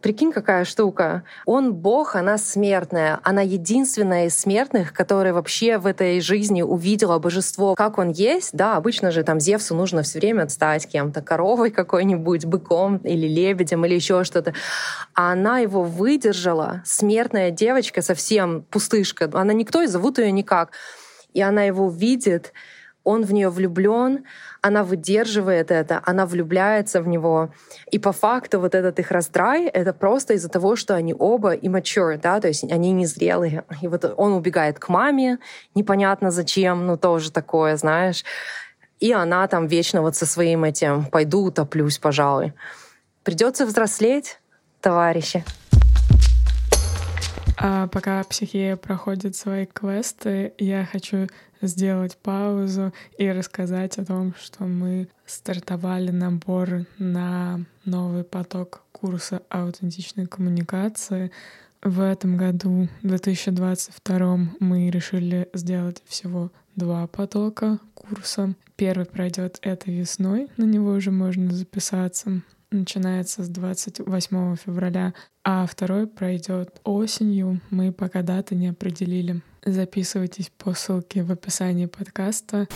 [0.00, 1.24] Прикинь, какая штука.
[1.44, 3.18] Он бог, она смертная.
[3.24, 8.50] Она единственная из смертных, которая вообще в этой жизни увидела божество, как он есть.
[8.52, 13.84] Да, обычно же там Зевсу нужно все время стать кем-то, коровой какой-нибудь, быком или лебедем
[13.86, 14.54] или еще что-то.
[15.14, 16.80] А она его выдержала.
[16.84, 19.28] Смертная девочка, совсем пустышка.
[19.32, 20.70] Она никто, и зовут ее никак.
[21.32, 22.52] И она его видит,
[23.02, 24.24] он в нее влюблен,
[24.60, 27.50] она выдерживает это, она влюбляется в него.
[27.90, 32.18] И по факту вот этот их раздрай— это просто из-за того, что они оба immature,
[32.20, 33.64] да, то есть они незрелые.
[33.82, 35.38] И вот он убегает к маме,
[35.74, 38.24] непонятно зачем, ну тоже такое, знаешь.
[39.00, 42.52] И она там вечно вот со своим этим «пойду утоплюсь, пожалуй».
[43.22, 44.40] Придется взрослеть,
[44.80, 45.44] товарищи.
[47.60, 51.26] А пока психия проходит свои квесты, я хочу
[51.60, 60.26] сделать паузу и рассказать о том, что мы стартовали набор на новый поток курса аутентичной
[60.26, 61.30] коммуникации.
[61.82, 68.54] В этом году, в 2022, мы решили сделать всего два потока курса.
[68.76, 76.06] Первый пройдет этой весной, на него уже можно записаться начинается с 28 февраля, а второй
[76.06, 77.60] пройдет осенью.
[77.70, 79.40] Мы пока даты не определили.
[79.72, 82.66] Записывайтесь по ссылке в описании подкаста.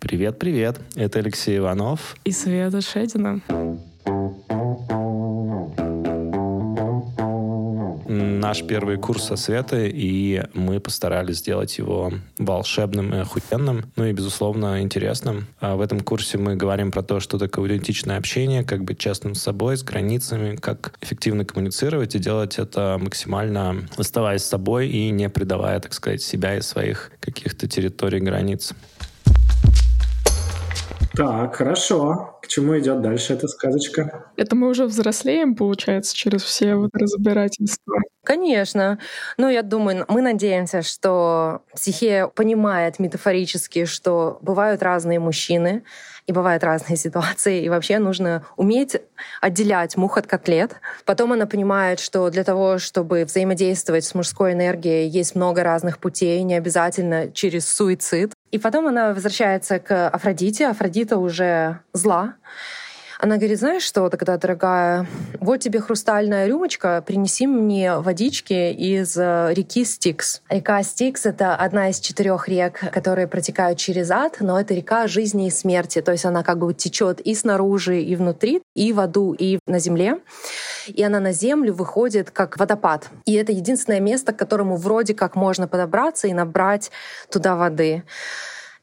[0.00, 0.80] Привет, привет!
[0.94, 3.42] Это Алексей Иванов и Света Шедина.
[8.36, 14.12] Наш первый курс со Светой, и мы постарались сделать его волшебным и охуенным, ну и,
[14.12, 15.46] безусловно, интересным.
[15.60, 19.34] А в этом курсе мы говорим про то, что такое аутентичное общение, как быть честным
[19.34, 25.10] с собой, с границами, как эффективно коммуницировать и делать это максимально оставаясь с собой и
[25.10, 28.74] не предавая, так сказать, себя и своих каких-то территорий границ.
[31.16, 32.38] Так, хорошо.
[32.42, 34.30] К чему идет дальше эта сказочка?
[34.36, 37.96] Это мы уже взрослеем, получается, через все вот разбирательства.
[38.26, 38.98] Конечно.
[39.38, 45.84] Ну, я думаю, мы надеемся, что психия понимает метафорически, что бывают разные мужчины,
[46.26, 48.96] и бывают разные ситуации, и вообще нужно уметь
[49.40, 50.72] отделять мух от котлет.
[51.04, 56.42] Потом она понимает, что для того, чтобы взаимодействовать с мужской энергией, есть много разных путей,
[56.42, 58.32] не обязательно через суицид.
[58.50, 60.66] И потом она возвращается к Афродите.
[60.66, 62.34] Афродита уже зла.
[63.18, 65.06] Она говорит, знаешь что, тогда, дорогая,
[65.40, 70.42] вот тебе хрустальная рюмочка, принеси мне водички из э, реки Стикс.
[70.50, 75.46] Река Стикс— это одна из четырех рек, которые протекают через ад, но это река жизни
[75.46, 76.02] и смерти.
[76.02, 79.78] То есть она как бы течет и снаружи, и внутри, и в аду, и на
[79.78, 80.18] земле.
[80.86, 83.08] И она на землю выходит как водопад.
[83.24, 86.90] И это единственное место, к которому вроде как можно подобраться и набрать
[87.30, 88.04] туда воды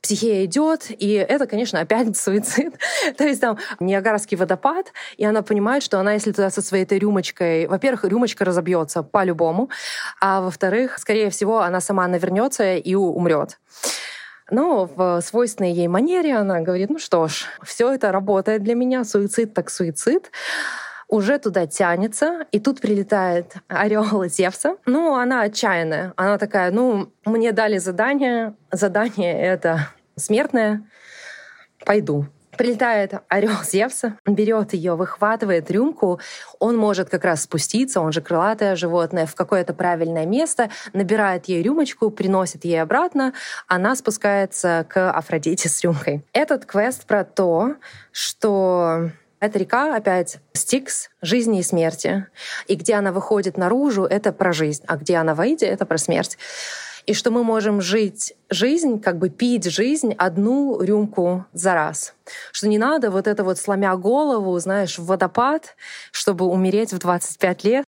[0.03, 2.75] психея идет, и это, конечно, опять суицид.
[3.17, 6.99] То есть там Ниагарский водопад, и она понимает, что она, если туда со своей этой
[6.99, 7.67] рюмочкой...
[7.67, 9.69] Во-первых, рюмочка разобьется по-любому,
[10.21, 13.59] а во-вторых, скорее всего, она сама навернется и умрет.
[14.51, 19.05] Но в свойственной ей манере она говорит, ну что ж, все это работает для меня,
[19.05, 20.31] суицид так суицид
[21.13, 24.78] уже туда тянется, и тут прилетает орел Зевса.
[24.88, 26.12] Ну, она отчаянная.
[26.15, 30.84] Она такая, ну, мне дали задание, задание это смертное,
[31.86, 32.26] пойду.
[32.58, 36.19] Прилетает орел Зевса, берет ее, выхватывает рюмку.
[36.58, 41.62] Он может как раз спуститься, он же крылатое животное, в какое-то правильное место, набирает ей
[41.62, 43.34] рюмочку, приносит ей обратно.
[43.67, 46.23] Она спускается к Афродите с рюмкой.
[46.34, 47.76] Этот квест про то,
[48.12, 49.12] что
[49.43, 52.27] эта река опять Стикс жизни и смерти.
[52.67, 56.38] И где она выходит наружу, это про жизнь, а где она выйдет, это про смерть.
[57.06, 62.13] И что мы можем жить жизнь, как бы пить жизнь одну рюмку за раз.
[62.53, 65.75] Что не надо вот это вот сломя голову, знаешь, в водопад,
[66.13, 67.86] чтобы умереть в 25 лет,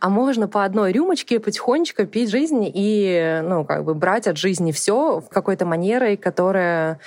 [0.00, 4.72] а можно по одной рюмочке потихонечку пить жизнь и, ну, как бы брать от жизни
[4.72, 7.00] все в какой-то манерой, которая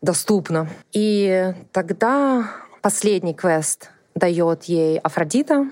[0.00, 0.70] доступна.
[0.92, 2.48] И тогда
[2.82, 5.70] последний квест дает ей Афродита.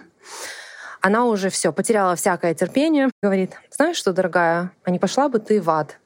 [1.02, 3.10] Она уже все потеряла всякое терпение.
[3.22, 5.98] Говорит, знаешь что, дорогая, а не пошла бы ты в ад?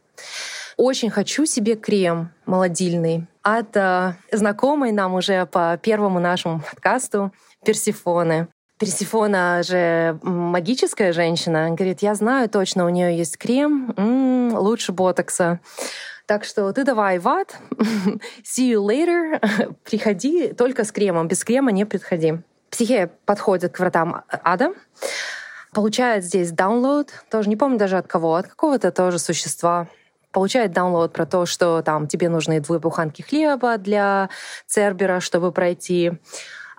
[0.76, 7.32] Очень хочу себе крем молодильный от э, знакомой нам уже по первому нашему подкасту
[7.64, 8.48] Персифоны.
[8.84, 11.70] Персифона же магическая женщина.
[11.70, 15.60] Говорит, я знаю точно, у нее есть крем, м-м, лучше ботокса.
[16.26, 17.56] Так что ты давай в ад,
[18.42, 22.34] see you later, приходи только с кремом, без крема не приходи.
[22.68, 24.74] Психея подходит к вратам ада,
[25.72, 29.88] получает здесь download, тоже не помню даже от кого, от какого-то тоже существа,
[30.30, 34.28] получает download про то, что там тебе нужны две буханки хлеба для
[34.66, 36.12] Цербера, чтобы пройти.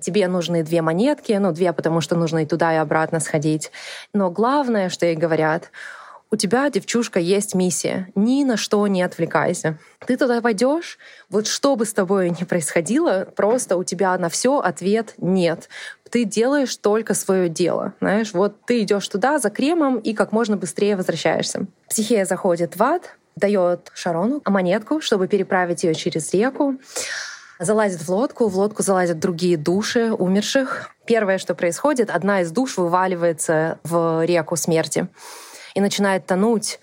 [0.01, 3.71] Тебе нужны две монетки, ну, две, потому что нужно и туда, и обратно сходить.
[4.13, 5.71] Но главное, что ей говорят,
[6.31, 8.09] у тебя, девчушка, есть миссия.
[8.15, 9.77] Ни на что не отвлекайся.
[10.05, 10.97] Ты туда пойдешь,
[11.29, 15.69] вот что бы с тобой ни происходило, просто у тебя на все ответ нет.
[16.09, 17.93] Ты делаешь только свое дело.
[18.01, 21.67] Знаешь, вот ты идешь туда за кремом и как можно быстрее возвращаешься.
[21.89, 26.75] Психея заходит в ад, дает Шарону монетку, чтобы переправить ее через реку
[27.59, 30.91] залазит в лодку, в лодку залазят другие души умерших.
[31.05, 35.07] Первое, что происходит, одна из душ вываливается в реку смерти
[35.73, 36.79] и начинает тонуть.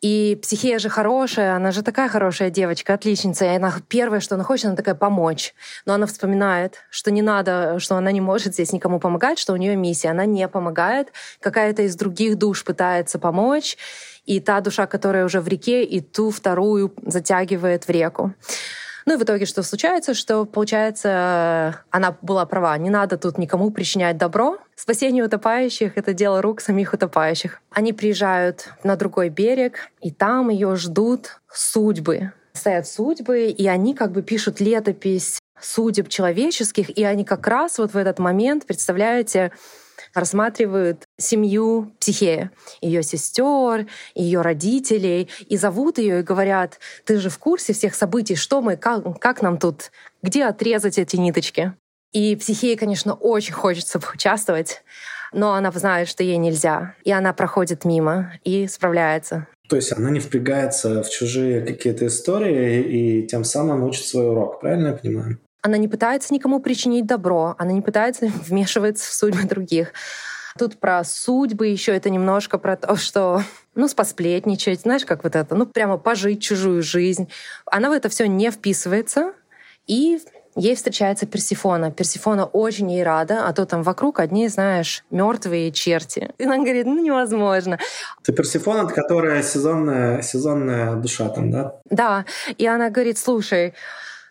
[0.00, 3.44] И психия же хорошая, она же такая хорошая девочка, отличница.
[3.44, 5.54] И она первое, что она хочет, она такая помочь.
[5.84, 9.56] Но она вспоминает, что не надо, что она не может здесь никому помогать, что у
[9.56, 10.08] нее миссия.
[10.08, 11.12] Она не помогает.
[11.40, 13.76] Какая-то из других душ пытается помочь.
[14.24, 18.32] И та душа, которая уже в реке, и ту вторую затягивает в реку.
[19.06, 23.70] Ну и в итоге что случается, что получается, она была права, не надо тут никому
[23.70, 24.58] причинять добро.
[24.76, 27.60] Спасение утопающих— это дело рук самих утопающих.
[27.70, 32.32] Они приезжают на другой берег, и там ее ждут судьбы.
[32.52, 37.92] Стоят судьбы, и они как бы пишут летопись судеб человеческих, и они как раз вот
[37.92, 39.52] в этот момент, представляете,
[40.14, 47.38] рассматривают семью Психея, ее сестер, ее родителей, и зовут ее и говорят, ты же в
[47.38, 49.90] курсе всех событий, что мы, как, как нам тут,
[50.22, 51.74] где отрезать эти ниточки?
[52.12, 54.82] И Психея, конечно, очень хочется поучаствовать,
[55.32, 59.46] но она знает, что ей нельзя, и она проходит мимо и справляется.
[59.68, 64.60] То есть она не впрягается в чужие какие-то истории и тем самым учит свой урок,
[64.60, 65.38] правильно я понимаю?
[65.62, 69.92] Она не пытается никому причинить добро, она не пытается вмешиваться в судьбы других.
[70.58, 73.42] Тут про судьбы еще это немножко про то, что
[73.74, 77.28] ну, спосплетничать, знаешь, как вот это, ну, прямо пожить чужую жизнь.
[77.66, 79.32] Она в это все не вписывается,
[79.86, 80.20] и
[80.56, 81.90] ей встречается Персифона.
[81.92, 86.32] Персифона очень ей рада, а то там вокруг одни, знаешь, мертвые черти.
[86.38, 87.78] И она говорит, ну невозможно.
[88.22, 91.74] Это Персифона, которая сезонная, сезонная душа там, да?
[91.88, 92.24] Да,
[92.58, 93.74] и она говорит, слушай,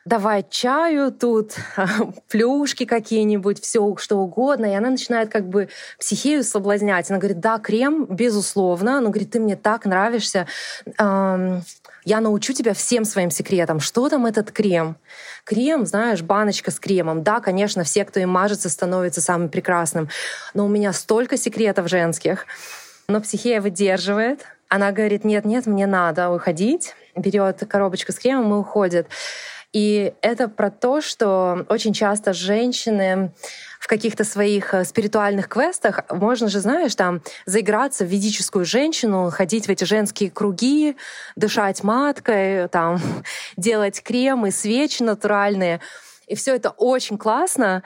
[0.06, 1.56] давай чаю тут,
[2.30, 4.66] плюшки какие-нибудь, все что угодно.
[4.66, 7.10] И она начинает как бы психею соблазнять.
[7.10, 8.98] Она говорит, да, крем, безусловно.
[8.98, 10.48] Она говорит, ты мне так нравишься.
[10.98, 13.80] Я научу тебя всем своим секретам.
[13.80, 14.98] Что там этот крем?
[15.44, 17.24] Крем, знаешь, баночка с кремом.
[17.24, 20.10] Да, конечно, все, кто им мажется, становятся самым прекрасным.
[20.54, 22.46] Но у меня столько секретов женских.
[23.08, 24.46] Но психея выдерживает.
[24.70, 26.96] Она говорит, нет, нет, мне надо уходить.
[27.16, 29.08] Берет коробочку с кремом и уходит.
[29.72, 33.32] И это про то, что очень часто женщины
[33.80, 39.68] в каких-то своих э, спиритуальных квестах, можно же, знаешь, там заиграться в ведическую женщину, ходить
[39.68, 40.98] в эти женские круги,
[41.36, 43.00] дышать маткой, там,
[43.58, 45.82] делать кремы, свечи натуральные.
[46.26, 47.84] И все это очень классно,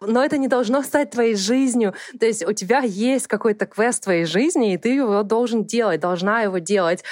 [0.00, 1.94] но это не должно стать твоей жизнью.
[2.18, 6.00] То есть у тебя есть какой-то квест в твоей жизни, и ты его должен делать,
[6.00, 7.04] должна его делать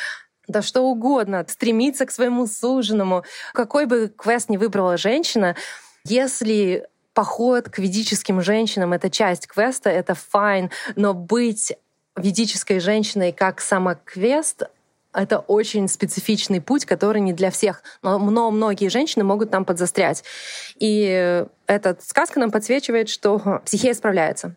[0.49, 3.25] да что угодно, стремиться к своему суженому.
[3.53, 5.57] Какой бы квест ни выбрала женщина,
[6.05, 11.73] если поход к ведическим женщинам— это часть квеста, это fine, но быть
[12.17, 14.65] ведической женщиной как самоквест
[15.15, 17.83] это очень специфичный путь, который не для всех.
[18.03, 20.25] Но, но многие женщины могут там подзастрять.
[20.79, 24.57] И эта сказка нам подсвечивает, что психия справляется.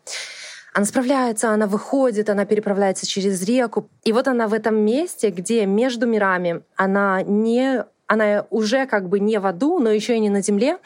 [0.77, 3.89] Она справляется, она выходит, она переправляется через реку.
[4.03, 9.19] И вот она в этом месте, где между мирами, она не она уже как бы
[9.19, 10.77] не в аду, но еще и не на земле.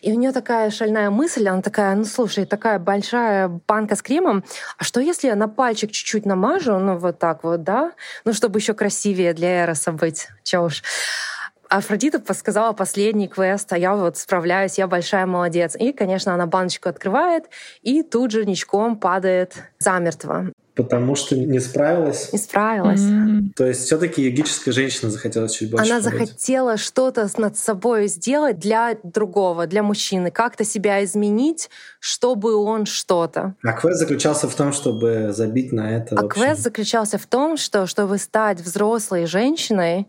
[0.00, 4.44] И у нее такая шальная мысль, она такая, ну слушай, такая большая банка с кремом,
[4.78, 8.60] а что если я на пальчик чуть-чуть намажу, ну вот так вот, да, ну чтобы
[8.60, 10.84] еще красивее для Эроса быть, чё уж.
[11.68, 15.76] Афродита подсказала последний квест, а я вот справляюсь, я большая молодец.
[15.78, 17.44] И, конечно, она баночку открывает
[17.82, 20.50] и тут же ничком падает замертво.
[20.76, 22.30] Потому что не справилась?
[22.34, 23.00] Не справилась.
[23.00, 23.52] Mm-hmm.
[23.56, 26.28] То есть все таки йогическая женщина захотела чуть больше Она побыть.
[26.28, 30.30] захотела что-то над собой сделать для другого, для мужчины.
[30.30, 33.54] Как-то себя изменить, чтобы он что-то.
[33.64, 36.14] А квест заключался в том, чтобы забить на это.
[36.14, 40.06] А квест заключался в том, что чтобы стать взрослой женщиной,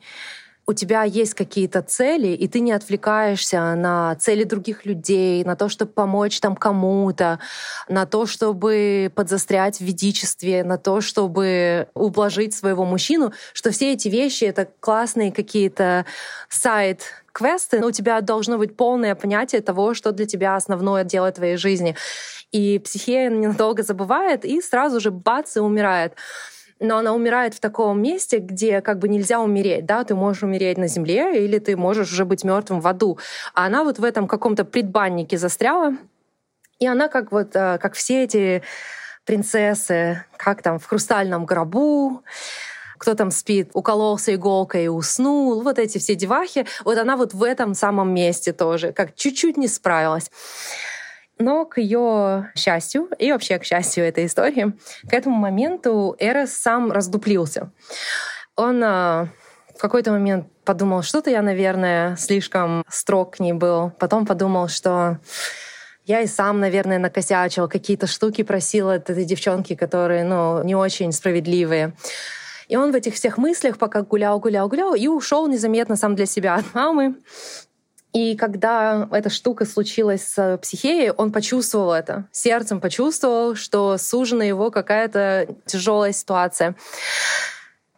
[0.69, 5.69] у тебя есть какие-то цели, и ты не отвлекаешься на цели других людей, на то,
[5.69, 7.39] чтобы помочь там кому-то,
[7.87, 14.09] на то, чтобы подзастрять в ведичестве, на то, чтобы ублажить своего мужчину, что все эти
[14.09, 16.05] вещи— это классные какие-то
[16.49, 21.31] сайт квесты, но у тебя должно быть полное понятие того, что для тебя основное дело
[21.31, 21.95] твоей жизни.
[22.51, 26.13] И психея ненадолго забывает и сразу же бац и умирает
[26.79, 30.77] но она умирает в таком месте, где как бы нельзя умереть, да, ты можешь умереть
[30.77, 33.17] на земле или ты можешь уже быть мертвым в аду.
[33.53, 35.93] А она вот в этом каком-то предбаннике застряла,
[36.79, 38.63] и она как вот, э, как все эти
[39.25, 42.23] принцессы, как там в хрустальном гробу,
[42.97, 47.43] кто там спит, укололся иголкой и уснул, вот эти все девахи, вот она вот в
[47.43, 50.31] этом самом месте тоже, как чуть-чуть не справилась.
[51.39, 54.73] Но к ее счастью, и вообще к счастью этой истории,
[55.07, 57.71] к этому моменту Эрос сам раздуплился.
[58.55, 59.27] Он а,
[59.75, 63.91] в какой-то момент подумал, что-то я, наверное, слишком строг к ней был.
[63.99, 65.19] Потом подумал, что
[66.05, 71.11] я и сам, наверное, накосячил, какие-то штуки просил от этой девчонки, которые, ну, не очень
[71.11, 71.93] справедливые.
[72.67, 76.25] И он в этих всех мыслях пока гулял, гулял, гулял и ушел незаметно сам для
[76.25, 77.15] себя от мамы.
[78.17, 82.25] И когда эта штука случилась с психеей, он почувствовал это.
[82.31, 86.73] Сердцем почувствовал, что сужена его какая-то тяжелая ситуация.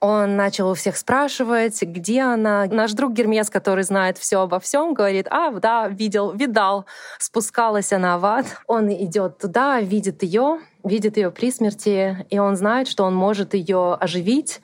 [0.02, 2.66] Он начал у всех спрашивать, где она.
[2.66, 6.86] Наш друг Гермес, который знает все обо всем, говорит, а, да, видел, видал.
[7.18, 8.46] Спускалась она в ад.
[8.68, 13.54] Он идет туда, видит ее, видит ее при смерти, и он знает, что он может
[13.54, 14.60] ее оживить.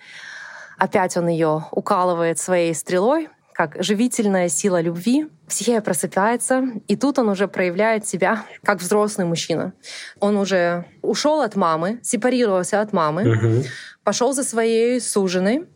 [0.78, 5.30] Опять он ее укалывает своей стрелой, как живительная сила любви.
[5.48, 9.72] Психея просыпается, и тут он уже проявляет себя как взрослый мужчина.
[10.20, 13.64] Он уже ушел от мамы, сепарировался от мамы, угу.
[14.04, 15.68] пошел за своей суженой,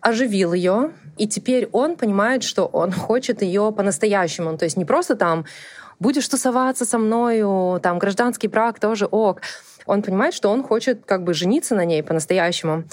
[0.00, 4.56] оживил ее, и теперь он понимает, что он хочет ее по-настоящему.
[4.56, 5.46] То есть не просто там
[5.98, 9.40] будешь тусоваться со мною, там гражданский брак тоже ок
[9.90, 12.84] он понимает, что он хочет как бы жениться на ней по-настоящему.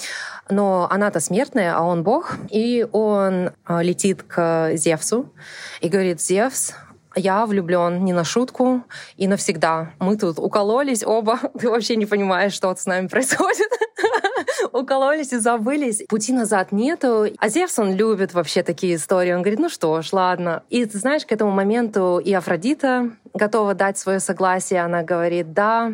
[0.50, 2.36] Но она-то смертная, а он бог.
[2.50, 5.32] И он а, летит к Зевсу
[5.80, 6.74] и говорит, Зевс,
[7.14, 8.82] я влюблен не на шутку
[9.16, 9.92] и навсегда.
[9.98, 11.38] Мы тут укололись оба.
[11.58, 13.70] Ты вообще не понимаешь, что с нами происходит.
[14.72, 16.02] Укололись и забылись.
[16.08, 17.26] Пути назад нету.
[17.38, 19.32] А Зевс, он любит вообще такие истории.
[19.32, 20.62] Он говорит, ну что ж, ладно.
[20.68, 24.82] И ты знаешь, к этому моменту и Афродита готова дать свое согласие.
[24.82, 25.92] Она говорит, да,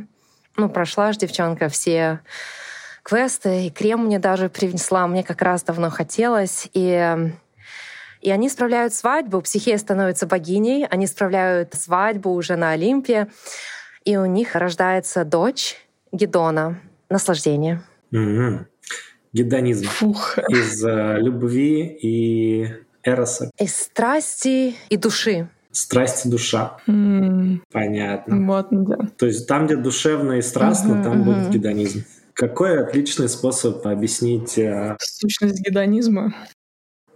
[0.57, 2.21] ну, прошла же девчонка все
[3.03, 6.69] квесты, и крем мне даже принесла, мне как раз давно хотелось.
[6.73, 7.33] И
[8.23, 13.29] И они справляют свадьбу, психея становится богиней, они справляют свадьбу уже на Олимпе,
[14.05, 15.77] и у них рождается дочь
[16.13, 16.81] Гедона.
[17.11, 17.83] Наслаждение.
[18.13, 18.65] Mm-hmm.
[19.35, 19.87] Гедонизм.
[19.89, 20.39] Фух.
[20.49, 23.51] Из uh, любви и эроса.
[23.59, 25.49] Из страсти и души.
[25.75, 26.77] Страсть и душа.
[26.87, 27.59] Mm.
[27.73, 28.47] Понятно.
[28.47, 28.97] Вот, да.
[29.19, 31.25] То есть там, где душевно и страстно, Мгм, там мгм.
[31.25, 32.05] будет гедонизм.
[32.33, 34.57] Какой отличный способ объяснить...
[34.57, 36.33] э, Сущность гедонизма.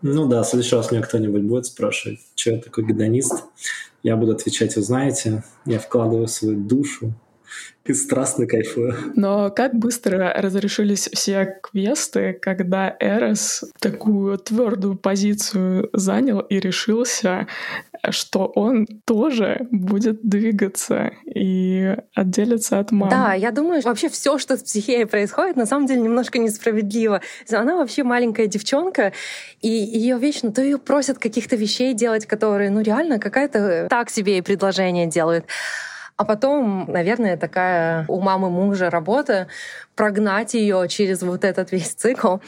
[0.03, 3.45] Ну да, в следующий раз меня кто-нибудь будет спрашивать, что я такой гедонист.
[4.03, 7.15] Я буду отвечать, вы знаете, я вкладываю свою душу
[7.89, 8.95] и страстно кайфую.
[9.17, 17.47] Но как быстро разрешились все квесты, когда Эрос такую твердую позицию занял и решился,
[18.11, 23.11] что он тоже будет двигаться и отделиться от мамы.
[23.11, 27.23] Да, я думаю, вообще все, что с психией происходит, на самом деле немножко несправедливо.
[27.51, 29.13] Она вообще маленькая девчонка,
[29.61, 34.39] и ее вечно то ее просят каких-то вещей делать, которые, ну реально, какая-то так себе
[34.39, 35.47] и предложение делают.
[36.19, 39.47] А потом, наверное, такая у мамы мужа работа
[39.95, 42.39] прогнать ее через вот этот весь цикл.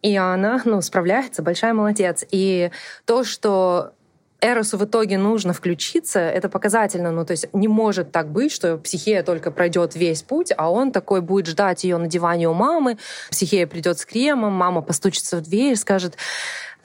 [0.00, 2.24] И она, ну, справляется, большая молодец.
[2.30, 2.70] И
[3.04, 3.94] то, что
[4.40, 7.10] Эросу в итоге нужно включиться, это показательно.
[7.10, 10.92] Ну, то есть не может так быть, что психея только пройдет весь путь, а он
[10.92, 12.96] такой будет ждать ее на диване у мамы,
[13.28, 16.16] психея придет с кремом, мама постучится в дверь, скажет,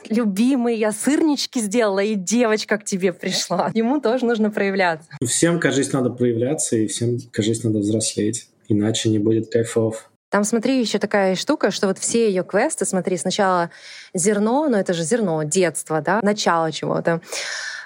[0.10, 3.72] любимый, я сырнички сделала, и девочка к тебе пришла.
[3.74, 5.10] Ему тоже нужно проявляться.
[5.26, 8.48] Всем, кажется, надо проявляться, и всем, кажется, надо взрослеть.
[8.68, 10.10] Иначе не будет кайфов.
[10.30, 13.70] Там, смотри, еще такая штука, что вот все ее квесты, смотри, сначала
[14.14, 17.20] зерно, но это же зерно, детство, да, начало чего-то.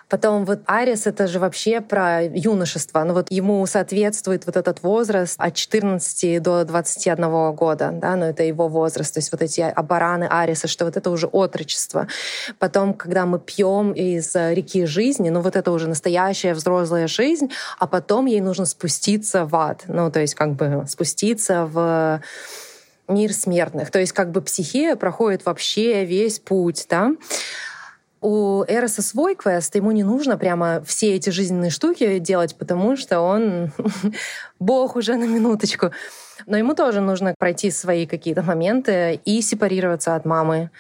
[0.08, 3.04] Потом вот Арис— это же вообще про юношество.
[3.04, 8.44] Ну вот ему соответствует вот этот возраст от 14 до 21 года, да, но это
[8.44, 9.14] его возраст.
[9.14, 12.08] То есть вот эти абараны Ариса, что вот это уже отрочество.
[12.60, 17.50] Потом, когда мы пьем из реки жизни, ну вот это уже настоящая взрослая жизнь,
[17.80, 19.84] а потом ей нужно спуститься в ад.
[19.88, 22.22] Ну то есть как бы спуститься в
[23.08, 23.92] мир смертных.
[23.92, 27.12] То есть как бы психия проходит вообще весь путь, да
[28.26, 33.20] у Эроса свой квест, ему не нужно прямо все эти жизненные штуки делать, потому что
[33.20, 33.72] он
[34.60, 35.92] бог уже на минуточку.
[36.48, 40.72] Но ему тоже нужно пройти свои какие-то моменты и сепарироваться от мамы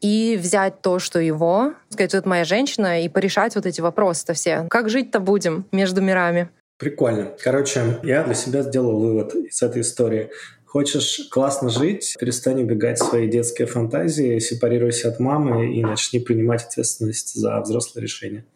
[0.00, 4.66] и взять то, что его, сказать, это моя женщина, и порешать вот эти вопросы-то все.
[4.70, 6.48] Как жить-то будем между мирами?
[6.78, 7.32] Прикольно.
[7.42, 10.30] Короче, я для себя сделал вывод из этой истории.
[10.72, 16.64] Хочешь классно жить, перестань убегать в свои детские фантазии, сепарируйся от мамы и начни принимать
[16.64, 18.46] ответственность за взрослые решения.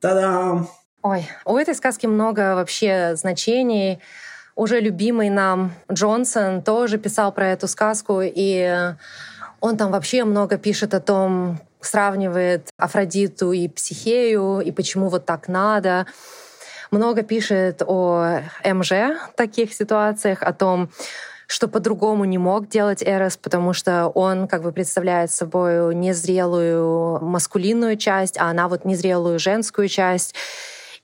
[0.00, 0.70] Та-дам!
[1.02, 3.98] Ой, у этой сказки много вообще значений.
[4.56, 8.94] Уже любимый нам Джонсон тоже писал про эту сказку, и
[9.60, 15.48] он там вообще много пишет о том, сравнивает Афродиту и Психею, и почему вот так
[15.48, 16.06] надо.
[16.90, 18.92] Много пишет о МЖ
[19.36, 20.88] таких ситуациях, о том,
[21.48, 27.96] что по-другому не мог делать Эрос, потому что он как бы представляет собой незрелую маскулинную
[27.96, 30.34] часть, а она вот незрелую женскую часть.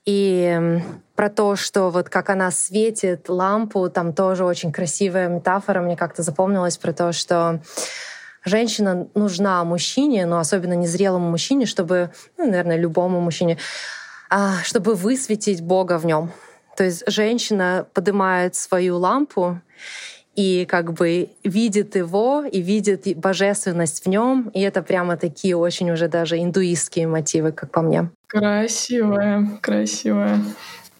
[0.05, 0.79] И
[1.15, 6.21] про то, что вот как она светит лампу, там тоже очень красивая метафора мне как-то
[6.21, 7.59] запомнилась про то, что
[8.45, 13.57] женщина нужна мужчине, но особенно незрелому мужчине, чтобы, ну, наверное, любому мужчине,
[14.29, 16.31] а, чтобы высветить Бога в нем.
[16.77, 19.59] То есть женщина поднимает свою лампу
[20.35, 25.91] и как бы видит его и видит божественность в нем, и это прямо такие очень
[25.91, 28.09] уже даже индуистские мотивы, как по мне.
[28.27, 30.39] Красивая, красивая.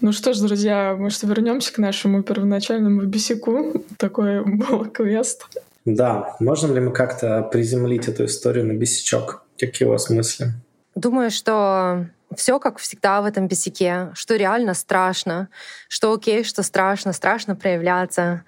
[0.01, 3.86] Ну что ж, друзья, может, вернемся к нашему первоначальному бесику.
[3.97, 5.47] Такой был квест.
[5.86, 9.43] Да, можем ли мы как-то приземлить эту историю на бесячок?
[9.57, 10.47] Какие у вас мысли?
[10.95, 15.49] Думаю, что все как всегда в этом бесике, что реально страшно,
[15.88, 18.43] что окей, что страшно, страшно проявляться.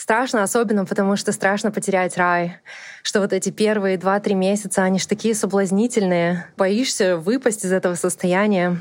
[0.00, 2.56] Страшно особенно, потому что страшно потерять рай,
[3.02, 6.46] что вот эти первые два-три месяца, они же такие соблазнительные.
[6.56, 8.78] Боишься выпасть из этого состояния.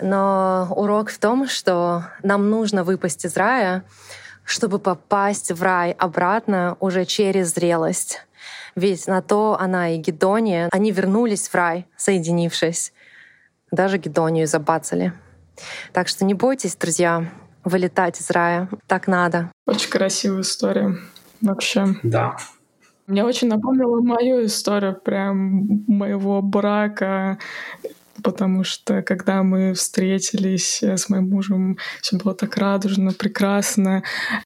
[0.00, 3.82] Но урок в том, что нам нужно выпасть из рая,
[4.44, 8.24] чтобы попасть в рай обратно уже через зрелость.
[8.76, 12.92] Ведь на то она и Гедония, они вернулись в рай, соединившись.
[13.72, 15.12] Даже Гедонию забацали.
[15.92, 17.26] Так что не бойтесь, друзья,
[17.64, 18.68] вылетать из рая.
[18.86, 19.50] Так надо.
[19.66, 20.96] Очень красивая история.
[21.40, 21.86] Вообще.
[22.02, 22.36] Да.
[23.06, 27.38] Мне очень напомнила мою историю прям моего брака,
[28.22, 34.02] потому что когда мы встретились с моим мужем, все было так радужно, прекрасно.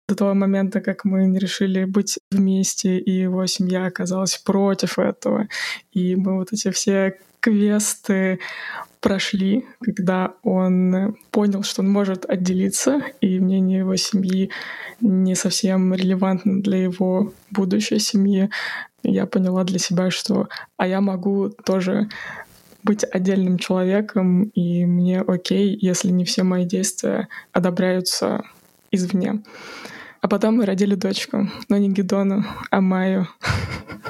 [0.08, 5.48] До того момента, как мы не решили быть вместе, и его семья оказалась против этого.
[5.90, 8.38] И мы вот эти все квесты
[9.02, 14.50] прошли, когда он понял, что он может отделиться, и мнение его семьи
[15.00, 18.48] не совсем релевантно для его будущей семьи.
[19.02, 22.08] Я поняла для себя, что а я могу тоже
[22.84, 28.42] быть отдельным человеком, и мне окей, если не все мои действия одобряются
[28.92, 29.42] извне.
[30.20, 33.26] А потом мы родили дочку, но не Гедону, а Майю.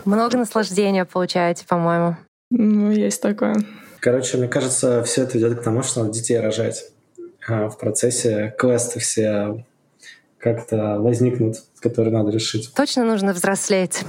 [0.04, 2.16] Много наслаждения получаете, по-моему.
[2.50, 3.56] Ну, есть такое.
[4.02, 6.90] Короче, мне кажется, все это ведет к тому, что надо детей рожать.
[7.46, 9.64] А в процессе квесты все
[10.38, 12.72] как-то возникнут, которые надо решить.
[12.74, 14.02] Точно нужно взрослеть.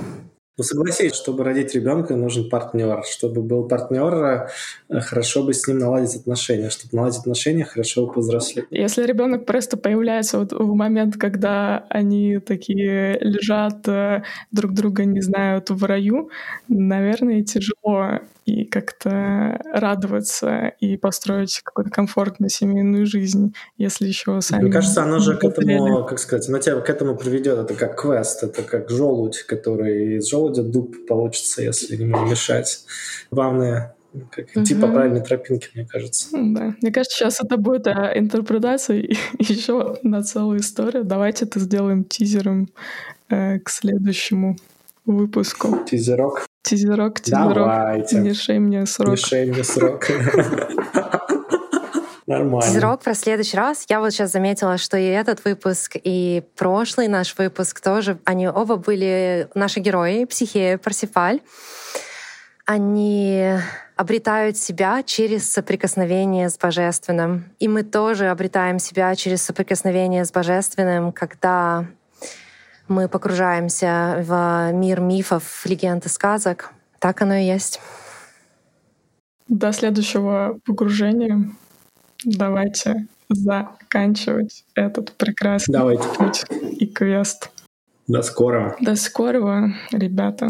[0.58, 3.04] Ну, согласись, чтобы родить ребенка, нужен партнер.
[3.04, 4.50] Чтобы был партнер,
[4.90, 6.72] э, хорошо бы с ним наладить отношения.
[6.72, 8.66] Чтобы наладить отношения, хорошо бы повзрослеть.
[8.72, 15.22] Если ребенок просто появляется вот в момент, когда они такие лежат, э, друг друга не
[15.22, 16.30] знают в раю,
[16.68, 24.64] наверное, тяжело и как-то радоваться и построить какую-то комфортную семейную жизнь, если еще сами...
[24.64, 27.58] Мне кажется, оно же к этому, как сказать, оно тебя к этому приведет.
[27.58, 32.86] Это как квест, это как желудь, который из желудя дуб получится, если ему мешать.
[33.32, 33.96] Главное
[34.30, 34.82] как идти угу.
[34.82, 36.28] по правильной тропинке, мне кажется.
[36.32, 36.76] Да.
[36.82, 38.98] Мне кажется, сейчас это будет а, интерпретация
[39.40, 41.04] еще на целую историю.
[41.04, 42.70] Давайте это сделаем тизером
[43.30, 44.58] э, к следующему
[45.06, 45.80] выпуску.
[45.90, 46.46] Тизерок.
[46.64, 47.56] Тизерок, тизерок.
[47.56, 48.20] Давайте.
[48.20, 49.10] Не шей мне срок.
[49.10, 50.08] Не шей мне срок.
[52.26, 52.62] Нормально.
[52.62, 53.86] Тизерок про следующий раз.
[53.90, 58.78] Я вот сейчас заметила, что и этот выпуск, и прошлый наш выпуск тоже, они оба
[58.78, 61.42] были наши герои, Психея, Парсифаль.
[62.66, 63.58] Они
[63.98, 67.44] обретают себя через соприкосновение с Божественным.
[67.60, 71.86] И мы тоже обретаем себя через соприкосновение с Божественным, когда
[72.88, 76.72] мы погружаемся в мир мифов, легенд и сказок.
[77.00, 77.80] Так оно и есть.
[79.48, 81.52] До следующего погружения
[82.24, 86.08] давайте заканчивать этот прекрасный Давайте.
[86.18, 87.50] путь и квест.
[88.08, 88.76] До скорого.
[88.82, 90.48] До скорого, ребята.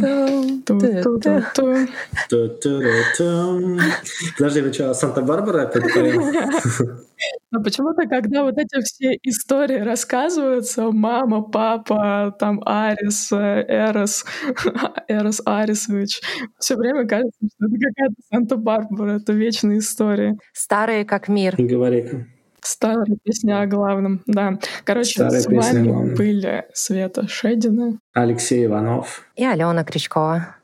[4.38, 5.72] Подожди, вы что, Санта-Барбара?
[7.52, 14.26] А почему-то, когда вот эти все истории рассказываются, мама, папа, там Арис, Эрос,
[15.08, 16.22] Эрос Арисович,
[16.58, 20.36] все время кажется, что это какая-то Санта-Барбара, это вечная история.
[20.54, 21.56] Старые как мир.
[21.58, 22.26] Говори-ка.
[22.64, 24.58] Старая песня о главном, да.
[24.84, 30.56] Короче, Старая с вами были Света Шедина, Алексей Иванов и Алена Крючкова.